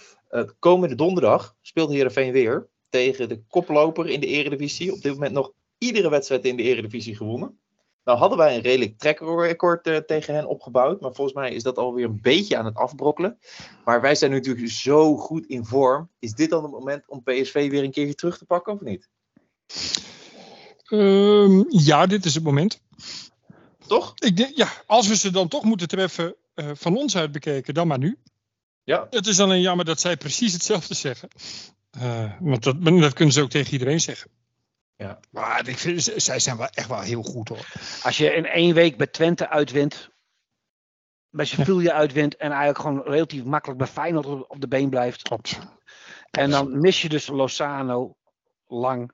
[0.59, 4.93] Komende donderdag speelt Heerenveen weer tegen de koploper in de Eredivisie.
[4.93, 7.59] Op dit moment nog iedere wedstrijd in de Eredivisie gewonnen.
[8.05, 11.01] Nou hadden wij een redelijk trackrecord eh, tegen hen opgebouwd.
[11.01, 13.39] Maar volgens mij is dat alweer een beetje aan het afbrokkelen.
[13.85, 16.09] Maar wij zijn natuurlijk zo goed in vorm.
[16.19, 19.09] Is dit dan het moment om PSV weer een keertje terug te pakken of niet?
[20.85, 22.81] Ehm, ja, dit is het moment.
[23.87, 24.13] Toch?
[24.15, 27.73] Ik denk, ja, als we ze dan toch moeten treffen, eh, van ons uit bekeken,
[27.73, 28.17] dan maar nu.
[28.83, 29.07] Ja.
[29.09, 31.29] Het is alleen jammer dat zij precies hetzelfde zeggen.
[31.91, 34.31] Eh, want dat kunnen ze ook tegen iedereen zeggen.
[34.97, 35.19] Ja.
[35.31, 37.65] Maar ik vind, zij zijn wel echt wel heel goed hoor.
[38.03, 40.09] Als je in één week bij Twente uitwint,
[41.29, 45.21] bij Sevilla uitwint en eigenlijk gewoon relatief makkelijk bij Feyenoord op, de been blijft.
[45.21, 45.59] Klopt.
[46.31, 48.15] En dan mis je dus Lozano
[48.67, 49.11] lang.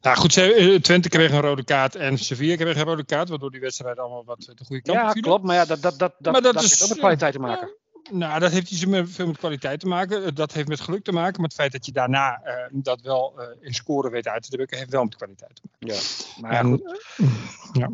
[0.00, 3.28] Nou goed, eh, Twente kreeg een rode kaart en Sevilla kreeg een rode kaart.
[3.28, 5.30] Waardoor die wedstrijd allemaal wat de goede kant op Ja, vielen.
[5.30, 5.44] klopt.
[5.44, 7.76] Maar ja, dat, dat, dat, Maar dat dat is, ook met ja, kwaliteit te maken.
[8.10, 10.24] Nou, dat heeft niet zo met- veel met kwaliteit te maken.
[10.24, 11.34] Eh, Dat heeft met geluk te maken.
[11.40, 14.50] Maar het feit dat je daarna eh, dat wel eh, in scoren weet uit te
[14.50, 15.96] drukken, heeft wel met kwaliteit te maken.
[15.96, 16.40] Ja.
[16.40, 16.98] Maar goed.
[17.16, 17.26] eh,
[17.72, 17.88] ja.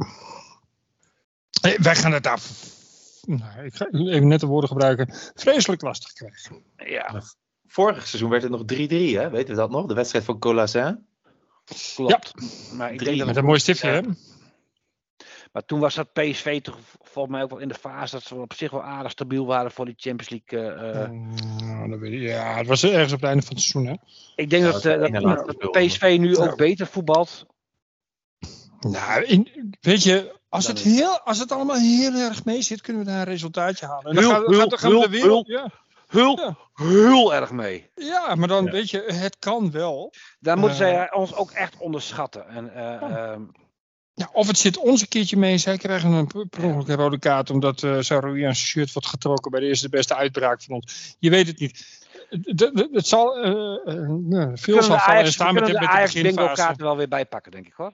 [1.63, 2.71] Eh, Wij gaan het af.
[3.27, 5.15] Nou, ik ga even net de woorden gebruiken.
[5.35, 6.63] Vreselijk lastig krijgen.
[6.77, 7.23] ja,
[7.67, 9.31] Vorig seizoen werd het nog 3-3, hè?
[9.31, 9.87] Weten we dat nog?
[9.87, 11.07] De wedstrijd van Colassin.
[11.95, 12.33] klopt.
[12.73, 13.95] Maar, ik Drie denk dat Met een mooi stiftje, Ja.
[13.95, 14.01] hè?
[15.53, 18.35] Maar toen was dat PSV toch volgens mij ook wel in de fase dat ze
[18.35, 20.73] op zich wel aardig stabiel waren voor die Champions League.
[20.75, 21.11] eh, eh.
[21.67, 23.95] Nou, dat weet ik- ja, het was ergens op het einde van het seizoen, hè?
[24.37, 25.13] ik denk Ja, dat, dat eh,
[25.59, 25.71] dat.
[25.71, 26.45] PSV nu Ja.
[26.45, 27.47] ook beter voetbalt.
[28.81, 33.05] Nou, in- weet je, als het, heel, als het allemaal heel erg mee zit, kunnen
[33.05, 34.05] we daar een resultaatje halen.
[34.05, 35.47] En Heel, dan, gaan, heel, dan gaan we de heel, wereld.
[35.47, 35.71] Ja,
[36.07, 36.57] Heel, Ja.
[36.75, 37.91] heel erg mee.
[37.95, 38.71] ja, maar dan Ja.
[38.71, 40.13] weet je, het kan wel.
[40.41, 40.93] Daar moeten Eh.
[40.93, 42.49] zij ons ook echt onderschatten.
[42.49, 43.01] En, eh, Ja.
[43.33, 43.43] ehm,
[44.15, 45.59] Ja, of het zit ons een keertje mee.
[45.59, 47.51] Zij krijgen een per ongeluk een rode kaart.
[47.51, 51.17] Omdat uh, Saroui aan zijn shirt wordt getrokken bij de eerste beste uitbraak van ons.
[51.19, 52.01] Je weet het niet.
[52.31, 53.51] Het- zal eh,
[53.95, 56.79] eh, nee, veel zal vallen en staan met, kunnen de- met de Ajax bingo kaart
[56.79, 57.93] er wel weer bij pakken, denk ik hoor.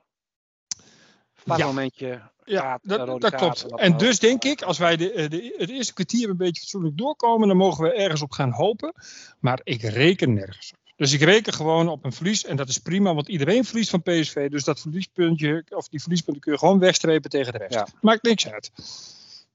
[1.34, 2.20] VAR-momentje.
[2.44, 3.80] Ja, kaart, dat, rode dat kaart, klopt.
[3.80, 6.96] En dus denk ik, als wij de, eh, de, het eerste kwartier een beetje fatsoenlijk
[6.96, 8.94] doorkomen, dan mogen we ergens op gaan hopen.
[9.38, 10.78] Maar ik reken nergens op.
[10.98, 12.44] Dus ik reken gewoon op een verlies.
[12.44, 14.50] En dat is prima, want iedereen verliest van PSV.
[14.50, 17.74] Dus dat verliespuntje, of die verliespunten kun je gewoon wegstrepen tegen de rest.
[17.74, 17.86] Ja.
[18.00, 18.70] Maakt niks uit.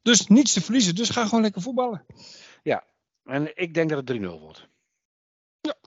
[0.02, 0.96] Dus niets te verliezen.
[0.96, 2.06] Dus ga gewoon lekker voetballen.
[3.26, 4.68] En ik denk dat het 3-0 wordt.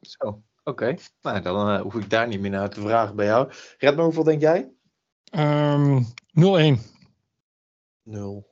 [0.01, 0.95] Zo, oké.
[1.23, 3.53] Nou, dan eh, hoef ik daar niet meer naar te vragen bij jou.
[3.79, 4.73] Red maar hoeveel denk jij?
[5.31, 6.03] Ehm
[6.33, 6.79] 0-1.
[8.03, 8.47] 0.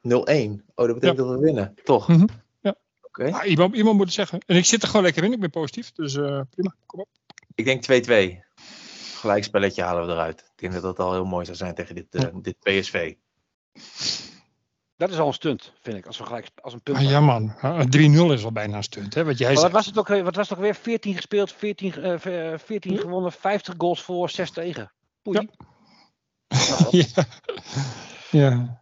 [0.02, 1.12] Oh, dat betekent Ja.
[1.12, 2.08] dat we winnen, toch?
[2.08, 2.26] Ja.
[3.18, 3.32] Oké.
[3.32, 4.40] Ah, iemand, iemand moet het zeggen.
[4.46, 5.32] En ik zit er gewoon lekker in.
[5.32, 5.92] Ik ben positief.
[5.92, 6.74] Dus eh, prima.
[6.86, 7.08] Kom op.
[7.54, 7.84] Ik denk
[8.40, 8.50] 2-2.
[9.20, 10.40] Gelijkspelletje halen we eruit.
[10.40, 13.14] Ik denk dat dat al heel mooi zou zijn tegen dit, eh, dit PSV.
[14.96, 16.06] Dat is al een stunt, vind ik.
[16.06, 16.96] Als, we gelijk, als een punt.
[16.98, 19.14] Ah, ja man, Ah, 3-0 is al bijna een stunt.
[19.14, 19.24] Hè?
[19.24, 20.74] Wat jij Maar wat was het ook, weer- wat was het ook weer?
[20.74, 23.00] 14 gespeeld, 14, eh, v- eh, 14 Ja.
[23.00, 24.92] gewonnen, 50 goals voor, 6 tegen.
[25.22, 25.38] Poei.
[26.90, 26.90] Ja.
[26.90, 27.24] ja.
[28.30, 28.81] ja.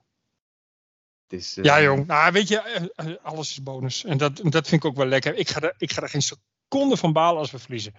[1.33, 2.07] Is, eh, Ja, jong.
[2.07, 4.05] Nou, weet je, eh, eh, alles is bonus.
[4.05, 5.35] En dat, dat vind ik ook wel lekker.
[5.35, 7.95] Ik ga, er, ik ga er geen seconde van balen als we verliezen.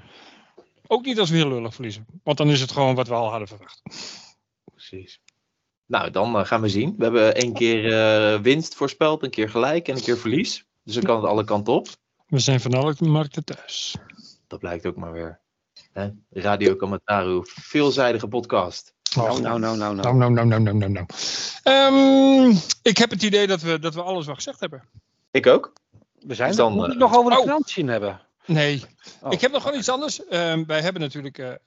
[0.87, 2.05] Ook niet als we heel lullig verliezen.
[2.23, 3.81] Want dan is het gewoon wat we al hadden verwacht.
[4.63, 5.21] Precies.
[5.85, 6.95] Nou, dan gaan we zien.
[6.97, 10.65] We hebben één keer winst voorspeld, een keer gelijk en een keer verlies.
[10.83, 11.87] Dus dan kan het alle kanten op.
[12.27, 13.95] We zijn van alle markten thuis.
[14.47, 15.41] Dat blijkt ook maar weer.
[15.91, 16.09] Hè?
[16.29, 18.93] Radio Kamataru, veelzijdige podcast.
[19.15, 20.17] Nou, nou, nou, nou, nou.
[20.17, 21.05] Nou, nou, nou, nou, nou, nou, nou.
[21.63, 24.83] Ehm, ik heb het idee dat we, dat we alles wel gezegd hebben.
[25.31, 25.73] Ik ook.
[26.19, 26.63] We zijn Dus er.
[26.63, 27.43] dan, Moet ik eh, nog over de oh.
[27.43, 28.21] financiën hebben?
[28.45, 28.83] Nee,
[29.21, 29.31] Oh.
[29.31, 30.25] ik heb nog gewoon iets anders.
[30.25, 31.57] Ehm, wij hebben natuurlijk eh, eh,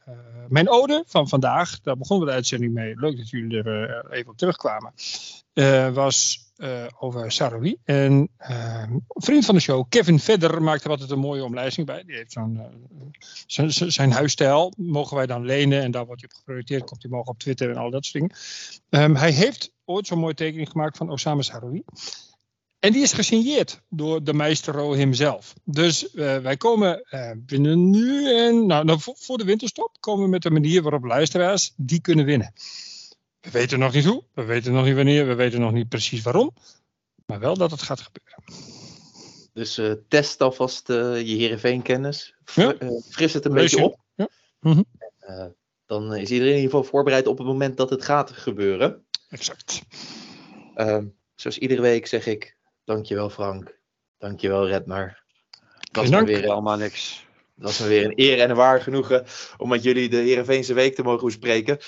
[0.48, 1.80] mijn ode van vandaag.
[1.80, 2.94] Daar begonnen we de uitzending mee.
[2.96, 4.92] Leuk dat jullie er eh, even op terugkwamen.
[5.52, 7.76] Eh, was eh, over Saroui.
[7.84, 12.02] En ehm, vriend van de show, Kevin Vedder, maakte er altijd een mooie omlijsting bij.
[12.04, 12.44] Die heeft eh,
[13.88, 14.72] zijn- huisstijl.
[14.76, 16.84] Mogen wij dan lenen en daar wordt hij op geprojecteerd.
[16.84, 18.36] Komt hij mogen op Twitter en al dat soort dingen.
[18.88, 21.82] Ehm, hij heeft ooit zo'n mooie tekening gemaakt van Osama Saroui.
[22.78, 25.54] En die is gesigneerd door de maestro hemzelf.
[25.64, 27.04] Dus eh, wij komen
[27.36, 31.72] binnen nu en nou, nou, voor de winterstop komen we met een manier waarop luisteraars
[31.76, 32.52] die kunnen winnen.
[33.44, 36.22] We weten nog niet hoe, we weten nog niet wanneer, we weten nog niet precies
[36.22, 36.54] waarom.
[37.26, 38.42] Maar wel dat het gaat gebeuren.
[39.52, 42.34] Dus eh, test alvast eh, je Heerenveen-kennis.
[42.44, 42.74] Fr- Ja.
[42.78, 43.84] eh, fris het een Lees beetje je.
[43.84, 43.98] op.
[44.14, 44.28] Ja.
[44.60, 44.82] Mhm.
[45.18, 45.46] Eh,
[45.86, 49.04] dan is iedereen in ieder geval voorbereid op het moment dat het gaat gebeuren.
[49.28, 49.82] Exact.
[50.74, 53.78] Ehm, zoals iedere week zeg ik, dankjewel Frank.
[54.18, 55.22] Dankjewel Redmar.
[55.92, 56.26] Geen me dank.
[56.26, 57.26] weer, Allemaal niks.
[57.54, 59.24] het was me weer een eer en een waar genoegen
[59.56, 61.78] om met jullie de Heerenveense week te mogen bespreken.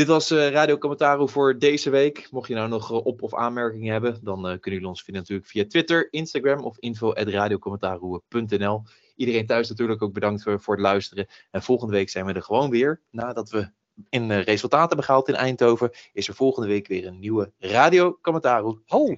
[0.00, 2.28] Dit was eh Radio Commentaar voor deze week.
[2.30, 5.22] Mocht je nou nog eh, op- of aanmerkingen hebben, dan eh, kunnen jullie ons vinden
[5.22, 8.82] natuurlijk via Twitter, Instagram of info.radiocommentaar.nl.
[9.16, 11.26] Iedereen thuis natuurlijk ook bedankt voor, voor het luisteren.
[11.50, 13.00] En volgende week zijn we er gewoon weer.
[13.10, 13.70] Nadat we
[14.08, 18.18] in eh, resultaten hebben gehaald in Eindhoven, is er volgende week weer een nieuwe Radio
[18.22, 18.64] Commentaar.
[18.64, 19.14] Oh,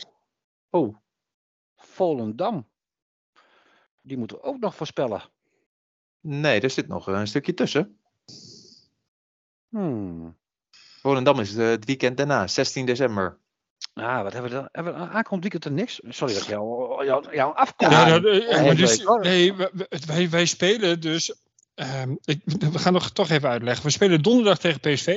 [0.70, 0.96] Oh,
[1.76, 2.68] Volendam.
[4.00, 5.22] Die moeten we ook nog voorspellen.
[6.20, 7.98] nee, er zit nog een stukje tussen.
[9.68, 10.40] Hmm.
[11.02, 13.38] Volendam is eh, het weekend daarna, 16 december.
[13.94, 14.68] Ah, wat hebben we dan?
[14.72, 16.00] Hebben we aankomend weekend er niks?
[16.08, 17.90] Sorry dat ik jou, jou, jou afkom.
[17.90, 19.54] Ja, Ja, nou, eh, dus, nee,
[20.06, 21.34] wij, wij spelen dus.
[21.74, 23.84] ehm, ik, we gaan nog toch even uitleggen.
[23.84, 25.16] We spelen donderdag tegen PSV.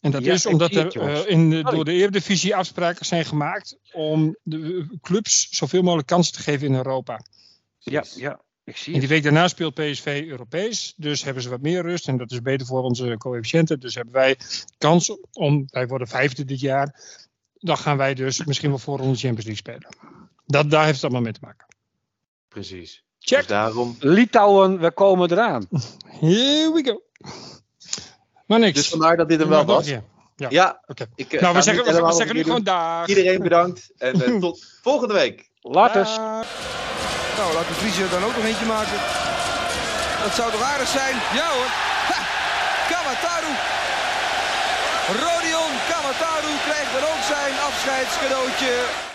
[0.00, 3.78] En dat Ja, is omdat er eh, in de, door de Eredivisie afspraken zijn gemaakt
[3.92, 7.20] om de clubs zoveel mogelijk kansen te geven in Europa.
[7.78, 10.94] Ja, ja, ik zie En die week daarna speelt PSV Europees.
[10.96, 12.08] Dus hebben ze wat meer rust.
[12.08, 13.80] En dat is beter voor onze coëfficiënten.
[13.80, 14.38] Dus hebben wij
[14.78, 15.64] kans om.
[15.66, 17.00] Wij worden vijfde dit jaar.
[17.54, 19.96] Dan gaan wij dus misschien wel voor onze Champions League spelen.
[20.46, 21.66] Dat, daar heeft het allemaal mee te maken.
[22.48, 23.04] Precies.
[23.18, 23.38] Check.
[23.38, 23.96] Dus daarom.
[23.98, 25.68] Litouwen, we komen eraan.
[26.06, 27.02] Here we go.
[28.46, 28.74] Maar niks.
[28.74, 29.88] Dus vandaar dat dit hem wel was.
[29.88, 30.02] Ja.
[30.48, 31.06] Ja, Oké.
[31.14, 33.08] ik eh, Nou, we zeggen, we, zeggen nu gewoon daar.
[33.08, 35.50] Iedereen bedankt en eh, tot volgende week.
[35.60, 36.06] Later.
[37.36, 38.98] Nou, laat de Vries er dan ook nog eentje maken.
[40.22, 41.14] Dat zou toch aardig zijn?
[41.32, 41.70] Ja hoor.
[42.10, 42.20] Ha!
[42.90, 43.52] Kamataru.
[45.24, 49.14] Rodion Kamataru krijgt dan ook zijn afscheidscadeautje.